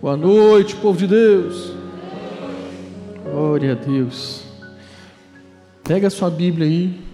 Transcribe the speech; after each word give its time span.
Boa 0.00 0.16
noite, 0.16 0.74
povo 0.76 0.96
de 0.96 1.06
Deus. 1.06 1.74
Glória 3.22 3.72
a 3.72 3.74
Deus. 3.74 4.42
Pega 5.84 6.06
a 6.06 6.10
sua 6.10 6.30
Bíblia 6.30 6.66
aí. 6.66 7.04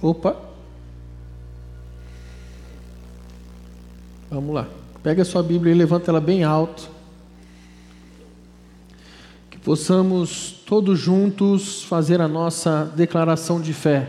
Opa. 0.00 0.34
Vamos 4.30 4.54
lá. 4.54 4.66
Pega 5.02 5.20
a 5.20 5.26
sua 5.26 5.42
Bíblia 5.42 5.74
e 5.74 5.76
levanta 5.76 6.10
ela 6.10 6.22
bem 6.22 6.42
alto. 6.42 6.99
Possamos 9.70 10.56
todos 10.66 10.98
juntos 10.98 11.84
fazer 11.84 12.20
a 12.20 12.26
nossa 12.26 12.92
declaração 12.96 13.60
de 13.60 13.72
fé. 13.72 14.08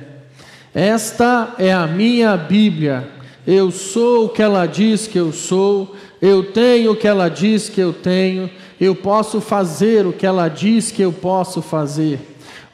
Esta 0.73 1.53
é 1.59 1.71
a 1.71 1.85
minha 1.85 2.35
Bíblia. 2.35 3.07
Eu 3.45 3.69
sou 3.69 4.25
o 4.25 4.29
que 4.29 4.41
ela 4.41 4.65
diz 4.65 5.05
que 5.05 5.19
eu 5.19 5.31
sou. 5.31 5.95
Eu 6.19 6.51
tenho 6.51 6.93
o 6.93 6.95
que 6.95 7.07
ela 7.07 7.29
diz 7.29 7.69
que 7.69 7.79
eu 7.79 7.93
tenho. 7.93 8.49
Eu 8.79 8.95
posso 8.95 9.39
fazer 9.39 10.07
o 10.07 10.11
que 10.11 10.25
ela 10.25 10.47
diz 10.47 10.89
que 10.89 11.03
eu 11.03 11.13
posso 11.13 11.61
fazer. 11.61 12.19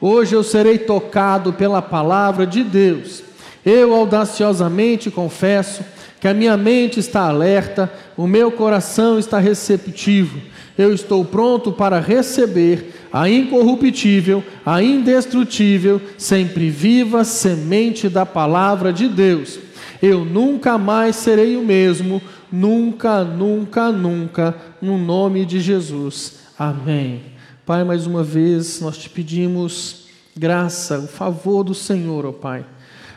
Hoje 0.00 0.34
eu 0.34 0.42
serei 0.42 0.78
tocado 0.78 1.52
pela 1.52 1.82
palavra 1.82 2.46
de 2.46 2.64
Deus. 2.64 3.22
Eu 3.66 3.94
audaciosamente 3.94 5.10
confesso 5.10 5.84
que 6.18 6.26
a 6.26 6.32
minha 6.32 6.56
mente 6.56 6.98
está 6.98 7.28
alerta, 7.28 7.92
o 8.16 8.26
meu 8.26 8.50
coração 8.50 9.18
está 9.18 9.38
receptivo. 9.38 10.40
Eu 10.78 10.94
estou 10.94 11.24
pronto 11.24 11.72
para 11.72 11.98
receber 11.98 12.94
a 13.12 13.28
incorruptível, 13.28 14.44
a 14.64 14.80
indestrutível, 14.80 16.00
sempre 16.16 16.70
viva 16.70 17.24
semente 17.24 18.08
da 18.08 18.24
palavra 18.24 18.92
de 18.92 19.08
Deus. 19.08 19.58
Eu 20.00 20.24
nunca 20.24 20.78
mais 20.78 21.16
serei 21.16 21.56
o 21.56 21.64
mesmo, 21.64 22.22
nunca, 22.52 23.24
nunca, 23.24 23.90
nunca, 23.90 24.54
no 24.80 24.96
nome 24.96 25.44
de 25.44 25.58
Jesus. 25.58 26.38
Amém. 26.56 27.22
Pai, 27.66 27.82
mais 27.82 28.06
uma 28.06 28.22
vez 28.22 28.80
nós 28.80 28.96
te 28.96 29.10
pedimos 29.10 30.06
graça, 30.36 31.00
o 31.00 31.08
favor 31.08 31.64
do 31.64 31.74
Senhor, 31.74 32.24
ó 32.24 32.30
Pai, 32.30 32.64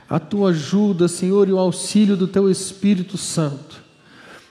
a 0.09 0.20
tua 0.20 0.50
ajuda, 0.50 1.08
Senhor, 1.08 1.48
e 1.48 1.53
o 1.53 1.59
auxílio 1.59 2.18
do 2.18 2.28
teu 2.28 2.50
Espírito 2.50 3.18
Santo. 3.18 3.80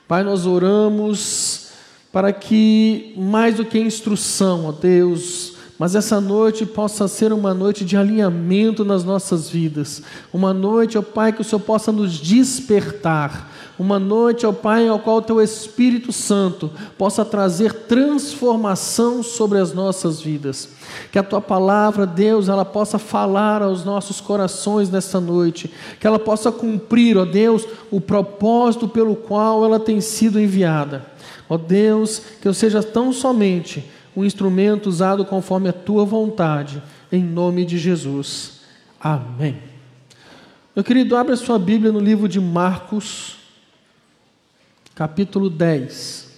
Pai, 0.07 0.23
nós 0.23 0.47
oramos 0.47 1.70
para 2.13 2.33
que, 2.33 3.15
mais 3.17 3.57
do 3.57 3.65
que 3.65 3.79
instrução, 3.79 4.67
ó 4.67 4.73
Deus, 4.73 5.55
mas 5.81 5.95
essa 5.95 6.21
noite 6.21 6.67
possa 6.67 7.09
ser 7.09 7.33
uma 7.33 7.55
noite 7.55 7.87
de 7.87 7.97
alinhamento 7.97 8.85
nas 8.85 9.03
nossas 9.03 9.49
vidas. 9.49 10.03
Uma 10.31 10.53
noite, 10.53 10.99
ó 10.99 11.03
Pai, 11.03 11.33
que 11.33 11.41
o 11.41 11.45
Senhor 11.45 11.61
possa 11.61 11.91
nos 11.91 12.13
despertar. 12.19 13.51
Uma 13.79 13.99
noite, 13.99 14.45
ó 14.45 14.53
Pai, 14.53 14.87
ao 14.87 14.99
qual 14.99 15.17
o 15.17 15.23
Teu 15.23 15.41
Espírito 15.41 16.13
Santo 16.13 16.71
possa 16.99 17.25
trazer 17.25 17.73
transformação 17.73 19.23
sobre 19.23 19.59
as 19.59 19.73
nossas 19.73 20.21
vidas. 20.21 20.69
Que 21.11 21.19
a 21.19 21.23
Tua 21.23 21.41
palavra, 21.41 22.07
Deus, 22.07 22.51
ela 22.51 22.67
possa 22.67 22.99
falar 22.99 23.63
aos 23.63 23.83
nossos 23.83 24.21
corações 24.21 24.91
nesta 24.91 25.19
noite. 25.19 25.73
Que 25.99 26.07
ela 26.07 26.19
possa 26.19 26.53
cumprir, 26.53 27.17
ó 27.17 27.25
Deus, 27.25 27.67
o 27.91 28.03
propósito 28.03 28.87
pelo 28.87 29.17
qual 29.17 29.65
ela 29.65 29.81
tem 29.81 29.99
sido 30.03 30.39
enviada. 30.39 31.07
Ó 31.51 31.59
Deus, 31.59 32.21
que 32.41 32.47
eu 32.47 32.55
seja 32.55 32.81
tão 32.81 33.13
somente 33.13 33.85
um 34.15 34.25
instrumento 34.25 34.89
usado 34.89 35.25
conforme 35.25 35.69
a 35.69 35.73
tua 35.73 36.05
vontade, 36.05 36.81
em 37.11 37.25
nome 37.25 37.65
de 37.65 37.77
Jesus. 37.77 38.61
Amém. 39.01 39.61
Meu 40.77 40.85
querido, 40.85 41.17
abra 41.17 41.35
sua 41.35 41.59
Bíblia 41.59 41.91
no 41.91 41.99
livro 41.99 42.29
de 42.29 42.41
Marcos, 42.41 43.39
capítulo 44.95 45.51
10. 45.51 46.31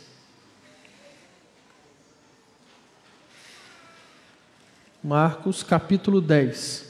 Marcos, 5.04 5.62
capítulo 5.62 6.22
10. 6.22 6.86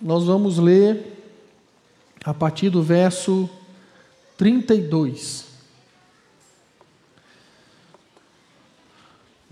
Nós 0.00 0.24
vamos 0.24 0.56
ler 0.56 1.34
a 2.24 2.32
partir 2.32 2.70
do 2.70 2.80
verso 2.80 3.50
32. 4.38 5.49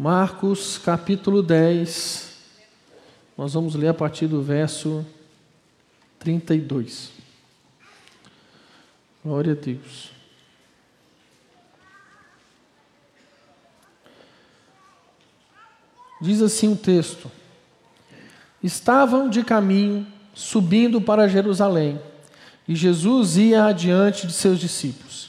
Marcos 0.00 0.78
capítulo 0.78 1.42
10, 1.42 2.32
nós 3.36 3.54
vamos 3.54 3.74
ler 3.74 3.88
a 3.88 3.94
partir 3.94 4.28
do 4.28 4.40
verso 4.40 5.04
32. 6.20 7.10
Glória 9.24 9.54
a 9.54 9.56
Deus. 9.56 10.12
Diz 16.20 16.42
assim 16.42 16.72
o 16.72 16.76
texto: 16.76 17.28
Estavam 18.62 19.28
de 19.28 19.42
caminho, 19.42 20.06
subindo 20.32 21.00
para 21.00 21.26
Jerusalém, 21.26 22.00
e 22.68 22.76
Jesus 22.76 23.36
ia 23.36 23.64
adiante 23.64 24.28
de 24.28 24.32
seus 24.32 24.60
discípulos. 24.60 25.28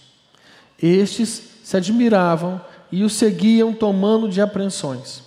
Estes 0.80 1.58
se 1.64 1.76
admiravam 1.76 2.64
e 2.92 3.04
o 3.04 3.10
seguiam 3.10 3.74
tomando 3.74 4.28
de 4.28 4.42
apreensões. 4.42 5.22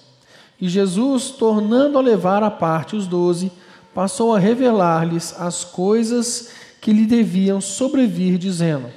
E 0.60 0.68
Jesus, 0.68 1.30
tornando 1.30 1.98
a 1.98 2.00
levar 2.00 2.42
à 2.42 2.50
parte 2.50 2.94
os 2.94 3.06
doze, 3.06 3.50
passou 3.94 4.34
a 4.34 4.38
revelar-lhes 4.38 5.34
as 5.38 5.64
coisas 5.64 6.50
que 6.80 6.92
lhe 6.92 7.06
deviam 7.06 7.60
sobrevir, 7.60 8.38
dizendo: 8.38 8.88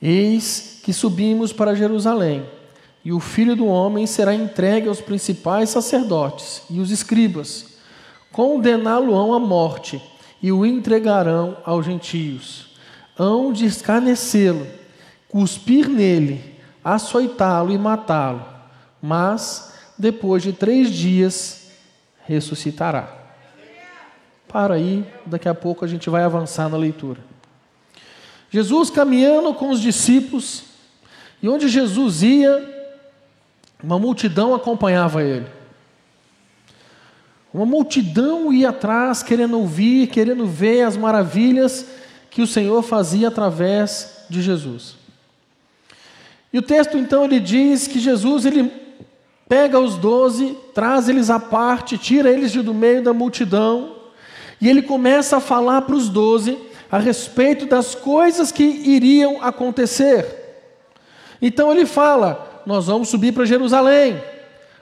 Eis 0.00 0.80
que 0.82 0.92
subimos 0.92 1.52
para 1.52 1.74
Jerusalém, 1.74 2.44
e 3.04 3.12
o 3.12 3.20
filho 3.20 3.54
do 3.54 3.66
homem 3.66 4.06
será 4.06 4.34
entregue 4.34 4.88
aos 4.88 5.00
principais 5.00 5.70
sacerdotes 5.70 6.62
e 6.70 6.80
os 6.80 6.90
escribas, 6.90 7.76
condená-lo-ão 8.32 9.32
à 9.32 9.38
morte 9.38 10.02
e 10.42 10.50
o 10.52 10.66
entregarão 10.66 11.56
aos 11.64 11.86
gentios. 11.86 12.66
Hão 13.18 13.52
de 13.52 13.64
escarnecê-lo, 13.64 14.66
cuspir 15.28 15.88
nele 15.88 16.55
açoitá-lo 16.86 17.72
e 17.72 17.78
matá-lo, 17.78 18.46
mas 19.02 19.72
depois 19.98 20.40
de 20.40 20.52
três 20.52 20.88
dias 20.88 21.68
ressuscitará. 22.24 23.12
Para 24.46 24.74
aí, 24.74 25.04
daqui 25.26 25.48
a 25.48 25.54
pouco 25.54 25.84
a 25.84 25.88
gente 25.88 26.08
vai 26.08 26.22
avançar 26.22 26.68
na 26.68 26.76
leitura. 26.76 27.18
Jesus 28.50 28.88
caminhando 28.88 29.52
com 29.52 29.70
os 29.70 29.80
discípulos, 29.80 30.62
e 31.42 31.48
onde 31.48 31.68
Jesus 31.68 32.22
ia, 32.22 32.94
uma 33.82 33.98
multidão 33.98 34.54
acompanhava 34.54 35.24
ele. 35.24 35.46
Uma 37.52 37.66
multidão 37.66 38.52
ia 38.52 38.68
atrás, 38.68 39.24
querendo 39.24 39.58
ouvir, 39.58 40.06
querendo 40.06 40.46
ver 40.46 40.82
as 40.82 40.96
maravilhas 40.96 41.84
que 42.30 42.42
o 42.42 42.46
Senhor 42.46 42.80
fazia 42.82 43.26
através 43.26 44.24
de 44.30 44.40
Jesus. 44.40 45.05
E 46.56 46.58
o 46.58 46.62
texto 46.62 46.96
então 46.96 47.26
ele 47.26 47.38
diz 47.38 47.86
que 47.86 47.98
Jesus 47.98 48.46
ele 48.46 48.72
pega 49.46 49.78
os 49.78 49.98
doze, 49.98 50.56
traz 50.72 51.06
eles 51.06 51.28
à 51.28 51.38
parte, 51.38 51.98
tira 51.98 52.30
eles 52.30 52.54
do 52.54 52.72
meio 52.72 53.04
da 53.04 53.12
multidão, 53.12 53.96
e 54.58 54.66
ele 54.66 54.80
começa 54.80 55.36
a 55.36 55.40
falar 55.40 55.82
para 55.82 55.94
os 55.94 56.08
doze 56.08 56.56
a 56.90 56.98
respeito 56.98 57.66
das 57.66 57.94
coisas 57.94 58.50
que 58.50 58.64
iriam 58.64 59.42
acontecer. 59.42 60.64
Então 61.42 61.70
ele 61.70 61.84
fala: 61.84 62.62
Nós 62.64 62.86
vamos 62.86 63.10
subir 63.10 63.34
para 63.34 63.44
Jerusalém. 63.44 64.18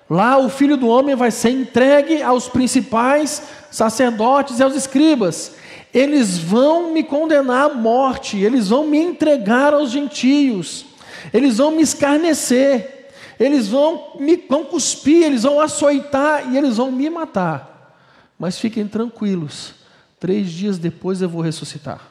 Lá 0.09 0.39
o 0.39 0.49
filho 0.49 0.77
do 0.77 0.87
homem 0.87 1.17
vai 1.17 1.33
ser 1.33 1.51
entregue 1.51 2.23
aos 2.23 2.49
principais 2.49 3.43
sacerdotes 3.69 4.61
e 4.61 4.63
aos 4.63 4.77
escribas. 4.77 5.57
Eles 5.93 6.39
vão 6.39 6.93
me 6.93 7.03
condenar 7.03 7.69
à 7.69 7.75
morte, 7.75 8.39
eles 8.39 8.69
vão 8.69 8.87
me 8.87 8.98
entregar 8.98 9.75
aos 9.75 9.91
gentios 9.91 10.94
eles 11.32 11.59
vão 11.59 11.71
me 11.71 11.82
escarnecer, 11.82 13.10
eles 13.38 13.68
vão 13.68 14.16
me 14.18 14.36
vão 14.36 14.65
cuspir, 14.65 15.22
eles 15.22 15.42
vão 15.42 15.60
açoitar 15.60 16.53
e 16.53 16.56
eles 16.56 16.76
vão 16.76 16.91
me 16.91 17.09
matar. 17.10 17.97
Mas 18.38 18.59
fiquem 18.59 18.86
tranquilos, 18.86 19.74
três 20.21 20.50
dias 20.50 20.78
depois 20.78 21.22
eu 21.22 21.28
vou 21.28 21.41
ressuscitar. 21.41 22.10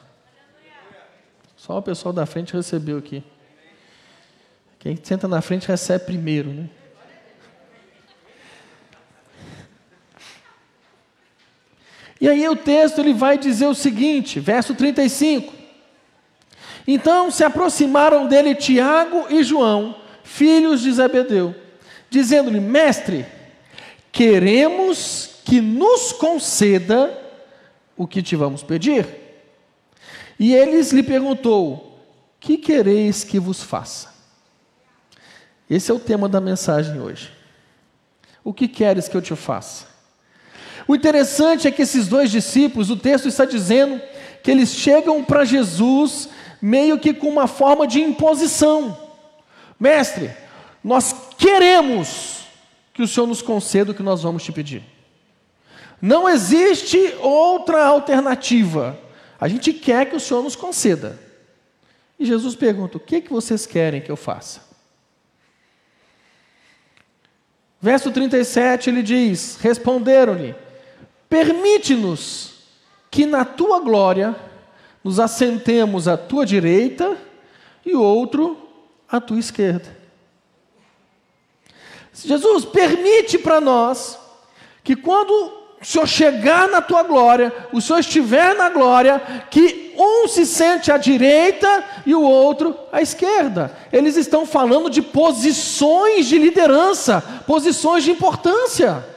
Só 1.56 1.78
o 1.78 1.82
pessoal 1.82 2.12
da 2.12 2.26
frente 2.26 2.52
recebeu 2.52 2.98
aqui. 2.98 3.22
Quem 4.78 4.98
senta 5.02 5.26
na 5.26 5.40
frente 5.40 5.66
recebe 5.66 6.04
primeiro, 6.04 6.52
né? 6.52 6.68
E 12.20 12.28
aí 12.28 12.48
o 12.48 12.56
texto 12.56 12.98
ele 13.00 13.12
vai 13.12 13.36
dizer 13.36 13.66
o 13.66 13.74
seguinte, 13.74 14.40
verso 14.40 14.74
35. 14.74 15.63
Então 16.86 17.30
se 17.30 17.42
aproximaram 17.42 18.26
dele 18.26 18.54
Tiago 18.54 19.26
e 19.30 19.42
João, 19.42 19.96
filhos 20.22 20.82
de 20.82 20.92
Zebedeu, 20.92 21.54
dizendo-lhe: 22.10 22.60
Mestre, 22.60 23.24
queremos 24.12 25.40
que 25.44 25.60
nos 25.60 26.12
conceda 26.12 27.18
o 27.96 28.06
que 28.06 28.22
te 28.22 28.36
vamos 28.36 28.62
pedir. 28.62 29.06
E 30.38 30.54
eles 30.54 30.92
lhe 30.92 31.02
perguntou: 31.02 31.98
Que 32.38 32.56
quereis 32.56 33.24
que 33.24 33.38
vos 33.38 33.62
faça? 33.62 34.12
Esse 35.68 35.90
é 35.90 35.94
o 35.94 35.98
tema 35.98 36.28
da 36.28 36.40
mensagem 36.40 37.00
hoje. 37.00 37.32
O 38.42 38.52
que 38.52 38.68
queres 38.68 39.08
que 39.08 39.16
eu 39.16 39.22
te 39.22 39.34
faça? 39.34 39.86
O 40.86 40.94
interessante 40.94 41.66
é 41.66 41.70
que 41.70 41.80
esses 41.80 42.06
dois 42.06 42.30
discípulos, 42.30 42.90
o 42.90 42.96
texto 42.96 43.26
está 43.26 43.46
dizendo 43.46 44.00
que 44.42 44.50
eles 44.50 44.74
chegam 44.74 45.24
para 45.24 45.44
Jesus 45.44 46.28
meio 46.64 46.98
que 46.98 47.12
com 47.12 47.28
uma 47.28 47.46
forma 47.46 47.86
de 47.86 48.00
imposição. 48.00 48.98
Mestre, 49.78 50.30
nós 50.82 51.14
queremos 51.36 52.46
que 52.94 53.02
o 53.02 53.06
Senhor 53.06 53.26
nos 53.26 53.42
conceda 53.42 53.90
o 53.90 53.94
que 53.94 54.02
nós 54.02 54.22
vamos 54.22 54.42
te 54.42 54.50
pedir. 54.50 54.82
Não 56.00 56.26
existe 56.26 56.96
outra 57.20 57.84
alternativa. 57.84 58.98
A 59.38 59.46
gente 59.46 59.74
quer 59.74 60.08
que 60.08 60.16
o 60.16 60.20
Senhor 60.20 60.42
nos 60.42 60.56
conceda. 60.56 61.20
E 62.18 62.24
Jesus 62.24 62.54
pergunta: 62.54 62.96
O 62.96 63.00
que, 63.00 63.20
que 63.20 63.30
vocês 63.30 63.66
querem 63.66 64.00
que 64.00 64.10
eu 64.10 64.16
faça? 64.16 64.62
Verso 67.78 68.10
37 68.10 68.88
ele 68.88 69.02
diz: 69.02 69.58
Responderam-lhe: 69.60 70.54
Permite-nos 71.28 72.54
que 73.10 73.26
na 73.26 73.44
tua 73.44 73.80
glória 73.80 74.34
nos 75.04 75.20
assentemos 75.20 76.08
à 76.08 76.16
tua 76.16 76.46
direita 76.46 77.16
e 77.84 77.94
outro 77.94 78.56
à 79.08 79.20
tua 79.20 79.38
esquerda. 79.38 79.94
Jesus, 82.14 82.64
permite 82.64 83.38
para 83.38 83.60
nós 83.60 84.18
que 84.82 84.96
quando 84.96 85.30
o 85.80 85.84
Senhor 85.84 86.06
chegar 86.06 86.68
na 86.68 86.80
tua 86.80 87.02
glória, 87.02 87.52
o 87.72 87.80
Senhor 87.80 87.98
estiver 87.98 88.56
na 88.56 88.70
glória, 88.70 89.20
que 89.50 89.92
um 89.98 90.26
se 90.26 90.46
sente 90.46 90.90
à 90.90 90.96
direita 90.96 91.84
e 92.06 92.14
o 92.14 92.22
outro 92.22 92.74
à 92.90 93.02
esquerda. 93.02 93.76
Eles 93.92 94.16
estão 94.16 94.46
falando 94.46 94.88
de 94.88 95.02
posições 95.02 96.26
de 96.26 96.38
liderança, 96.38 97.22
posições 97.46 98.02
de 98.02 98.10
importância. 98.10 99.13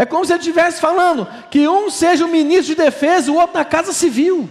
É 0.00 0.06
como 0.06 0.24
se 0.24 0.32
ele 0.32 0.40
estivesse 0.40 0.80
falando 0.80 1.26
que 1.50 1.68
um 1.68 1.90
seja 1.90 2.24
o 2.24 2.28
ministro 2.28 2.74
de 2.74 2.74
defesa, 2.74 3.30
o 3.30 3.34
outro 3.34 3.58
na 3.58 3.66
casa 3.66 3.92
civil. 3.92 4.48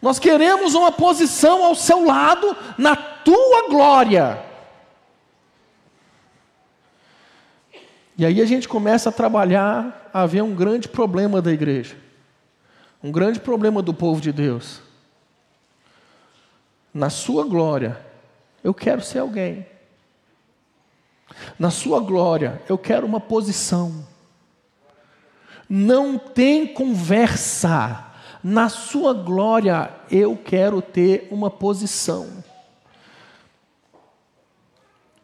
Nós 0.00 0.18
queremos 0.18 0.74
uma 0.74 0.90
posição 0.90 1.62
ao 1.62 1.74
seu 1.74 2.06
lado 2.06 2.56
na 2.78 2.96
tua 2.96 3.68
glória. 3.68 4.42
E 8.16 8.24
aí 8.24 8.40
a 8.40 8.46
gente 8.46 8.66
começa 8.66 9.10
a 9.10 9.12
trabalhar, 9.12 10.08
a 10.10 10.24
ver 10.24 10.40
um 10.40 10.54
grande 10.54 10.88
problema 10.88 11.42
da 11.42 11.52
igreja, 11.52 11.94
um 13.04 13.12
grande 13.12 13.38
problema 13.38 13.82
do 13.82 13.92
povo 13.92 14.18
de 14.18 14.32
Deus. 14.32 14.80
Na 16.94 17.10
sua 17.10 17.44
glória, 17.44 18.00
eu 18.64 18.72
quero 18.72 19.02
ser 19.02 19.18
alguém. 19.18 19.66
Na 21.58 21.70
sua 21.70 22.00
glória, 22.00 22.62
eu 22.68 22.78
quero 22.78 23.06
uma 23.06 23.20
posição. 23.20 24.06
Não 25.68 26.18
tem 26.18 26.66
conversa. 26.66 28.04
Na 28.42 28.68
sua 28.68 29.12
glória, 29.12 29.90
eu 30.10 30.36
quero 30.36 30.80
ter 30.80 31.28
uma 31.30 31.50
posição. 31.50 32.44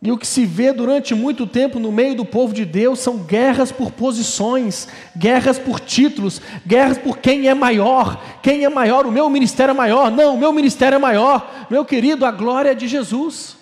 E 0.04 0.12
o 0.12 0.18
que 0.18 0.26
se 0.26 0.44
vê 0.44 0.70
durante 0.70 1.14
muito 1.14 1.46
tempo 1.46 1.78
no 1.78 1.90
meio 1.90 2.14
do 2.14 2.26
povo 2.26 2.52
de 2.52 2.66
Deus 2.66 2.98
são 2.98 3.16
guerras 3.16 3.72
por 3.72 3.90
posições, 3.90 4.86
guerras 5.16 5.58
por 5.58 5.80
títulos, 5.80 6.42
guerras 6.66 6.98
por 6.98 7.16
quem 7.16 7.48
é 7.48 7.54
maior. 7.54 8.22
Quem 8.42 8.66
é 8.66 8.68
maior? 8.68 9.06
O 9.06 9.10
meu 9.10 9.30
ministério 9.30 9.70
é 9.70 9.74
maior. 9.74 10.10
Não, 10.10 10.34
o 10.34 10.38
meu 10.38 10.52
ministério 10.52 10.96
é 10.96 10.98
maior. 10.98 11.66
Meu 11.70 11.86
querido, 11.86 12.26
a 12.26 12.30
glória 12.30 12.72
é 12.72 12.74
de 12.74 12.86
Jesus. 12.86 13.56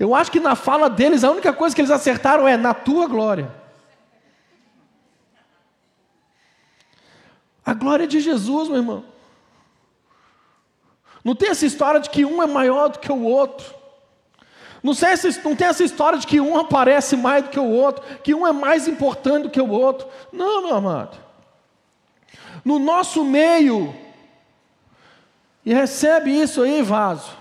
Eu 0.00 0.14
acho 0.14 0.32
que 0.32 0.40
na 0.40 0.56
fala 0.56 0.88
deles 0.88 1.22
a 1.22 1.30
única 1.30 1.52
coisa 1.52 1.76
que 1.76 1.82
eles 1.82 1.90
acertaram 1.90 2.48
é 2.48 2.56
na 2.56 2.72
tua 2.72 3.06
glória. 3.06 3.54
A 7.62 7.74
glória 7.74 8.06
de 8.06 8.18
Jesus, 8.18 8.70
meu 8.70 8.78
irmão. 8.78 9.04
Não 11.22 11.34
tem 11.34 11.50
essa 11.50 11.66
história 11.66 12.00
de 12.00 12.08
que 12.08 12.24
um 12.24 12.42
é 12.42 12.46
maior 12.46 12.88
do 12.88 12.98
que 12.98 13.12
o 13.12 13.22
outro. 13.22 13.74
Não, 14.82 14.94
sei 14.94 15.10
não 15.44 15.54
tem 15.54 15.68
essa 15.68 15.84
história 15.84 16.18
de 16.18 16.26
que 16.26 16.40
um 16.40 16.56
aparece 16.56 17.14
mais 17.14 17.44
do 17.44 17.50
que 17.50 17.60
o 17.60 17.68
outro, 17.68 18.02
que 18.24 18.34
um 18.34 18.46
é 18.46 18.52
mais 18.52 18.88
importante 18.88 19.42
do 19.42 19.50
que 19.50 19.60
o 19.60 19.68
outro. 19.68 20.08
Não, 20.32 20.62
meu 20.62 20.76
amado. 20.76 21.18
No 22.64 22.78
nosso 22.78 23.22
meio, 23.22 23.94
e 25.62 25.74
recebe 25.74 26.30
isso 26.30 26.62
aí, 26.62 26.80
vaso 26.80 27.39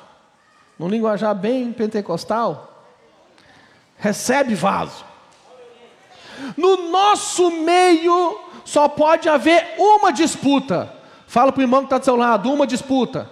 num 0.80 0.88
linguajar 0.88 1.36
bem 1.36 1.74
pentecostal, 1.74 2.86
recebe 3.98 4.56
vaso. 4.56 5.04
No 6.56 6.90
nosso 6.90 7.52
meio 7.52 8.40
só 8.64 8.88
pode 8.88 9.28
haver 9.28 9.76
uma 9.78 10.14
disputa. 10.14 10.96
Fala 11.28 11.52
para 11.52 11.60
o 11.60 11.64
irmão 11.64 11.82
que 11.82 11.88
está 11.88 11.98
do 11.98 12.06
seu 12.06 12.16
lado, 12.16 12.52
uma 12.52 12.66
disputa. 12.66 13.30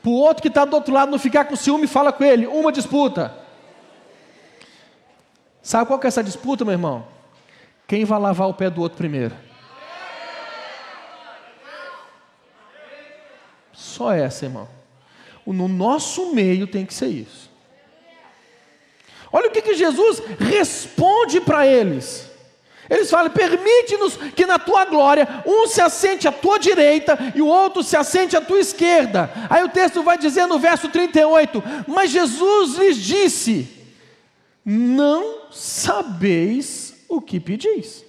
Para 0.00 0.10
o 0.10 0.14
outro 0.14 0.40
que 0.40 0.48
está 0.48 0.64
do 0.64 0.74
outro 0.74 0.94
lado 0.94 1.10
não 1.10 1.18
ficar 1.18 1.44
com 1.44 1.56
ciúme, 1.56 1.88
fala 1.88 2.12
com 2.12 2.22
ele, 2.22 2.46
uma 2.46 2.70
disputa. 2.70 3.34
Sabe 5.60 5.86
qual 5.86 5.98
que 5.98 6.06
é 6.06 6.08
essa 6.08 6.22
disputa, 6.22 6.64
meu 6.64 6.72
irmão? 6.72 7.04
Quem 7.88 8.04
vai 8.04 8.20
lavar 8.20 8.48
o 8.48 8.54
pé 8.54 8.70
do 8.70 8.80
outro 8.80 8.96
primeiro? 8.96 9.34
Só 13.72 14.12
essa, 14.12 14.44
irmão. 14.44 14.68
No 15.46 15.68
nosso 15.68 16.34
meio 16.34 16.66
tem 16.66 16.84
que 16.84 16.92
ser 16.92 17.08
isso. 17.08 17.50
Olha 19.32 19.48
o 19.48 19.50
que, 19.50 19.62
que 19.62 19.74
Jesus 19.74 20.22
responde 20.38 21.40
para 21.40 21.66
eles. 21.66 22.30
Eles 22.88 23.10
falam: 23.10 23.30
permite-nos 23.30 24.16
que 24.16 24.46
na 24.46 24.58
tua 24.58 24.84
glória 24.84 25.42
um 25.46 25.66
se 25.66 25.80
assente 25.80 26.26
à 26.26 26.32
tua 26.32 26.58
direita 26.58 27.18
e 27.34 27.42
o 27.42 27.46
outro 27.46 27.82
se 27.82 27.96
assente 27.96 28.36
à 28.36 28.40
tua 28.40 28.60
esquerda. 28.60 29.30
Aí 29.50 29.62
o 29.64 29.68
texto 29.68 30.02
vai 30.02 30.16
dizer 30.16 30.46
no 30.46 30.58
verso 30.58 30.88
38: 30.88 31.62
Mas 31.86 32.10
Jesus 32.10 32.76
lhes 32.76 32.96
disse: 32.96 33.68
Não 34.64 35.50
sabeis 35.50 36.94
o 37.08 37.20
que 37.20 37.40
pedis. 37.40 38.04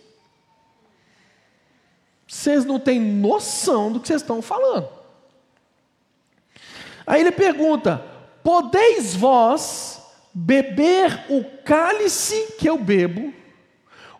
Vocês 2.28 2.66
não 2.66 2.80
têm 2.80 3.00
noção 3.00 3.92
do 3.92 4.00
que 4.00 4.08
vocês 4.08 4.22
estão 4.22 4.42
falando. 4.42 4.97
Aí 7.08 7.22
ele 7.22 7.32
pergunta: 7.32 8.04
Podeis 8.44 9.16
vós 9.16 10.02
beber 10.34 11.26
o 11.30 11.44
cálice 11.64 12.56
que 12.60 12.70
eu 12.70 12.78
bebo, 12.78 13.34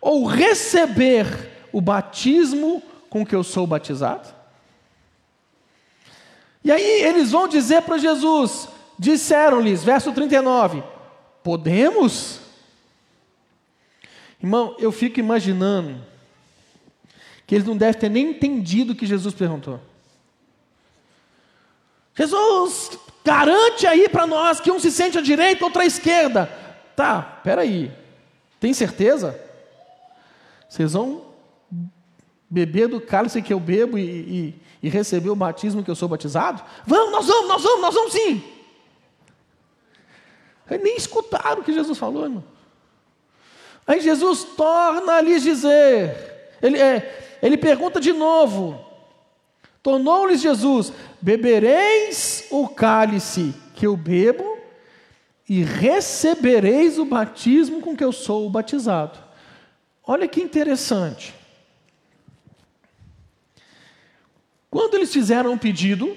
ou 0.00 0.24
receber 0.24 1.26
o 1.70 1.80
batismo 1.82 2.82
com 3.10 3.24
que 3.24 3.34
eu 3.34 3.44
sou 3.44 3.66
batizado? 3.66 4.28
E 6.64 6.72
aí 6.72 7.02
eles 7.02 7.30
vão 7.30 7.46
dizer 7.46 7.82
para 7.82 7.98
Jesus: 7.98 8.68
Disseram-lhes, 8.98 9.84
verso 9.84 10.10
39, 10.12 10.82
podemos? 11.42 12.40
Irmão, 14.40 14.74
eu 14.78 14.90
fico 14.90 15.20
imaginando 15.20 16.00
que 17.46 17.54
eles 17.54 17.66
não 17.66 17.76
devem 17.76 18.00
ter 18.00 18.08
nem 18.08 18.30
entendido 18.30 18.92
o 18.92 18.96
que 18.96 19.06
Jesus 19.06 19.34
perguntou. 19.34 19.80
Jesus, 22.18 22.98
garante 23.24 23.86
aí 23.86 24.08
para 24.08 24.26
nós 24.26 24.58
que 24.58 24.72
um 24.72 24.80
se 24.80 24.90
sente 24.90 25.16
à 25.16 25.20
direita, 25.20 25.64
outro 25.64 25.80
à 25.80 25.86
esquerda. 25.86 26.50
Tá, 26.96 27.22
peraí. 27.44 27.92
Tem 28.58 28.74
certeza? 28.74 29.40
Vocês 30.68 30.94
vão 30.94 31.26
beber 32.50 32.88
do 32.88 33.00
cálice 33.00 33.40
que 33.40 33.52
eu 33.52 33.60
bebo 33.60 33.96
e, 33.96 34.02
e, 34.02 34.62
e, 34.82 34.88
receber 34.88 35.30
o 35.30 35.36
batismo 35.36 35.84
que 35.84 35.90
eu 35.90 35.94
sou 35.94 36.08
batizado? 36.08 36.60
Vamos, 36.84 37.12
nós 37.12 37.26
vamos, 37.26 37.48
nós 37.48 37.62
vamos, 37.62 37.80
nós 37.80 37.94
vamos 37.94 38.12
sim. 38.12 38.42
Aí 40.68 40.78
nem 40.78 40.96
escutaram 40.96 41.62
o 41.62 41.64
que 41.64 41.72
Jesus 41.72 41.96
falou, 41.96 42.24
irmão. 42.24 42.44
Aí 43.86 44.00
Jesus 44.00 44.42
torna 44.42 45.12
a 45.12 45.20
lhes 45.20 45.44
dizer, 45.44 46.56
ele, 46.60 46.78
é, 46.78 47.38
ele 47.40 47.56
pergunta 47.56 48.00
de 48.00 48.12
novo, 48.12 48.87
Tornou-lhes 49.88 50.42
Jesus: 50.42 50.92
Bebereis 51.18 52.44
o 52.50 52.68
cálice 52.68 53.54
que 53.74 53.86
eu 53.86 53.96
bebo 53.96 54.58
e 55.48 55.64
recebereis 55.64 56.98
o 56.98 57.06
batismo 57.06 57.80
com 57.80 57.96
que 57.96 58.04
eu 58.04 58.12
sou 58.12 58.50
batizado. 58.50 59.18
Olha 60.06 60.28
que 60.28 60.42
interessante. 60.42 61.34
Quando 64.70 64.92
eles 64.92 65.10
fizeram 65.10 65.54
o 65.54 65.58
pedido, 65.58 66.14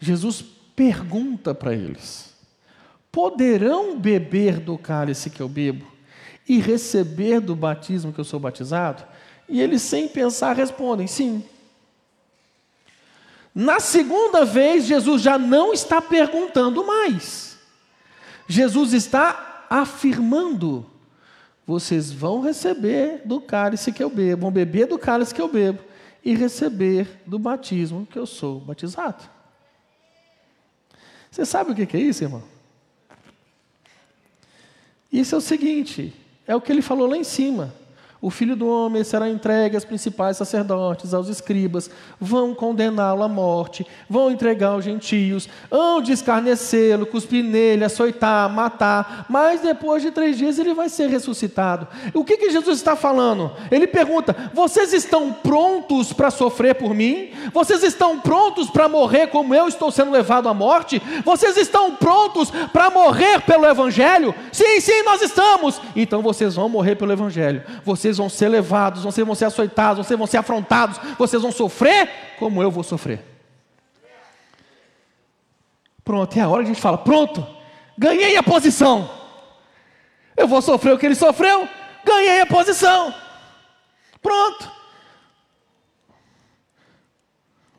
Jesus 0.00 0.42
pergunta 0.74 1.54
para 1.54 1.74
eles: 1.74 2.34
Poderão 3.12 3.98
beber 3.98 4.60
do 4.60 4.78
cálice 4.78 5.28
que 5.28 5.42
eu 5.42 5.48
bebo 5.50 5.86
e 6.48 6.58
receber 6.58 7.40
do 7.40 7.54
batismo 7.54 8.14
que 8.14 8.18
eu 8.18 8.24
sou 8.24 8.40
batizado? 8.40 9.04
E 9.46 9.60
eles, 9.60 9.82
sem 9.82 10.08
pensar, 10.08 10.56
respondem: 10.56 11.06
Sim. 11.06 11.44
Na 13.54 13.78
segunda 13.78 14.44
vez, 14.44 14.84
Jesus 14.84 15.22
já 15.22 15.38
não 15.38 15.72
está 15.72 16.02
perguntando 16.02 16.84
mais. 16.84 17.56
Jesus 18.48 18.92
está 18.92 19.66
afirmando: 19.70 20.84
vocês 21.66 22.10
vão 22.10 22.40
receber 22.40 23.22
do 23.24 23.40
cálice 23.40 23.92
que 23.92 24.02
eu 24.02 24.10
bebo, 24.10 24.42
vão 24.42 24.50
beber 24.50 24.86
do 24.86 24.98
cálice 24.98 25.32
que 25.32 25.40
eu 25.40 25.48
bebo 25.48 25.82
e 26.24 26.34
receber 26.34 27.20
do 27.24 27.38
batismo 27.38 28.06
que 28.10 28.18
eu 28.18 28.26
sou 28.26 28.58
batizado. 28.58 29.22
Você 31.30 31.44
sabe 31.44 31.70
o 31.70 31.74
que 31.74 31.96
é 31.96 32.00
isso, 32.00 32.24
irmão? 32.24 32.42
Isso 35.12 35.34
é 35.34 35.38
o 35.38 35.40
seguinte: 35.40 36.12
é 36.46 36.56
o 36.56 36.60
que 36.60 36.72
ele 36.72 36.82
falou 36.82 37.06
lá 37.06 37.16
em 37.16 37.24
cima. 37.24 37.72
O 38.24 38.30
filho 38.30 38.56
do 38.56 38.66
homem 38.66 39.04
será 39.04 39.28
entregue 39.28 39.74
aos 39.74 39.84
principais 39.84 40.38
sacerdotes, 40.38 41.12
aos 41.12 41.28
escribas, 41.28 41.90
vão 42.18 42.54
condená-lo 42.54 43.22
à 43.22 43.28
morte, 43.28 43.86
vão 44.08 44.30
entregar 44.30 44.68
aos 44.68 44.82
gentios, 44.82 45.46
vão 45.70 46.00
descarnecê-lo, 46.00 47.04
cuspir 47.04 47.44
nele, 47.44 47.84
açoitar, 47.84 48.48
matar, 48.48 49.26
mas 49.28 49.60
depois 49.60 50.02
de 50.02 50.10
três 50.10 50.38
dias 50.38 50.58
ele 50.58 50.72
vai 50.72 50.88
ser 50.88 51.10
ressuscitado. 51.10 51.86
O 52.14 52.24
que, 52.24 52.38
que 52.38 52.48
Jesus 52.48 52.78
está 52.78 52.96
falando? 52.96 53.52
Ele 53.70 53.86
pergunta: 53.86 54.34
vocês 54.54 54.94
estão 54.94 55.30
prontos 55.30 56.10
para 56.14 56.30
sofrer 56.30 56.76
por 56.76 56.94
mim? 56.94 57.28
Vocês 57.52 57.82
estão 57.82 58.18
prontos 58.20 58.70
para 58.70 58.88
morrer 58.88 59.26
como 59.26 59.54
eu 59.54 59.68
estou 59.68 59.90
sendo 59.90 60.10
levado 60.10 60.48
à 60.48 60.54
morte? 60.54 60.98
Vocês 61.22 61.58
estão 61.58 61.94
prontos 61.96 62.50
para 62.72 62.88
morrer 62.88 63.42
pelo 63.42 63.66
Evangelho? 63.66 64.34
Sim, 64.50 64.80
sim, 64.80 65.02
nós 65.02 65.20
estamos. 65.20 65.78
Então 65.94 66.22
vocês 66.22 66.54
vão 66.54 66.70
morrer 66.70 66.94
pelo 66.94 67.12
Evangelho. 67.12 67.62
Vocês 67.84 68.13
vocês 68.14 68.18
vão 68.18 68.28
ser 68.28 68.48
levados, 68.48 69.02
vocês 69.02 69.26
vão 69.26 69.34
ser 69.34 69.46
açoitados, 69.46 70.06
vocês 70.06 70.18
vão 70.18 70.26
ser 70.26 70.36
afrontados, 70.36 70.98
vocês 71.18 71.42
vão 71.42 71.50
sofrer 71.50 72.08
como 72.38 72.62
eu 72.62 72.70
vou 72.70 72.84
sofrer. 72.84 73.20
Pronto, 76.04 76.36
é 76.36 76.40
a 76.42 76.48
hora 76.48 76.62
que 76.62 76.70
a 76.70 76.72
gente 76.72 76.82
fala: 76.82 76.98
pronto, 76.98 77.46
ganhei 77.96 78.36
a 78.36 78.42
posição. 78.42 79.10
Eu 80.36 80.46
vou 80.46 80.60
sofrer 80.60 80.92
o 80.94 80.98
que 80.98 81.06
ele 81.06 81.14
sofreu, 81.14 81.68
ganhei 82.04 82.40
a 82.40 82.46
posição. 82.46 83.14
Pronto. 84.20 84.70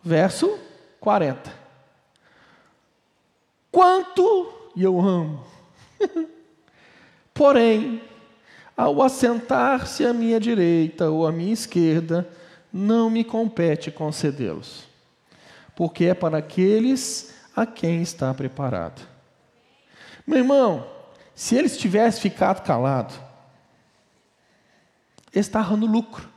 Verso 0.03 0.59
40. 0.99 1.65
Quanto, 3.71 4.71
e 4.75 4.83
eu 4.83 4.99
amo, 4.99 5.45
porém, 7.33 8.01
ao 8.75 9.01
assentar-se 9.01 10.05
à 10.05 10.13
minha 10.13 10.39
direita 10.39 11.09
ou 11.09 11.25
à 11.25 11.31
minha 11.31 11.53
esquerda, 11.53 12.27
não 12.71 13.09
me 13.09 13.23
compete 13.23 13.89
concedê-los, 13.89 14.83
porque 15.75 16.05
é 16.05 16.13
para 16.13 16.39
aqueles 16.39 17.33
a 17.55 17.65
quem 17.65 18.01
está 18.01 18.33
preparado. 18.33 19.07
Meu 20.27 20.39
irmão, 20.39 20.85
se 21.33 21.55
eles 21.55 21.77
tivessem 21.77 22.21
ficado 22.21 22.65
calados, 22.65 23.19
eles 25.31 25.45
estavam 25.45 25.77
no 25.77 25.85
lucro. 25.85 26.29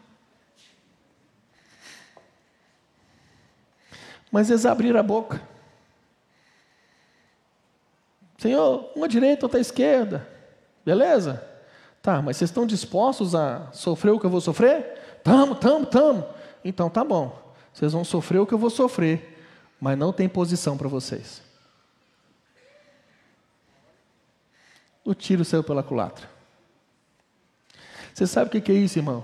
Mas 4.31 4.51
eles 4.51 4.67
abriram 4.67 5.01
a 5.01 5.03
boca. 5.03 5.41
Senhor, 8.37 8.93
uma 8.95 9.09
direita, 9.09 9.47
outra 9.47 9.59
esquerda. 9.59 10.29
Beleza? 10.85 11.48
Tá, 12.09 12.23
mas 12.23 12.39
vocês 12.39 12.49
estão 12.49 12.67
dispostos 12.67 13.35
a 13.35 13.71
sofrer 13.71 14.13
o 14.13 14.19
que 14.19 14.25
eu 14.25 14.31
vou 14.31 14.41
sofrer? 14.41 15.21
Tamo, 15.23 15.55
tamo, 15.55 15.85
tamo. 15.85 16.25
Então 16.65 16.89
tá 16.89 17.05
bom. 17.05 17.39
Vocês 17.71 17.93
vão 17.93 18.03
sofrer 18.03 18.39
o 18.39 18.47
que 18.47 18.55
eu 18.55 18.59
vou 18.59 18.71
sofrer, 18.71 19.45
mas 19.79 19.99
não 19.99 20.11
tem 20.11 20.27
posição 20.27 20.75
para 20.75 20.89
vocês. 20.89 21.43
O 25.05 25.13
tiro 25.13 25.45
saiu 25.45 25.63
pela 25.63 25.83
culatra. 25.83 26.27
Você 28.15 28.27
sabe 28.27 28.57
o 28.57 28.63
que 28.63 28.73
é 28.73 28.75
isso, 28.75 28.99
irmão? 28.99 29.23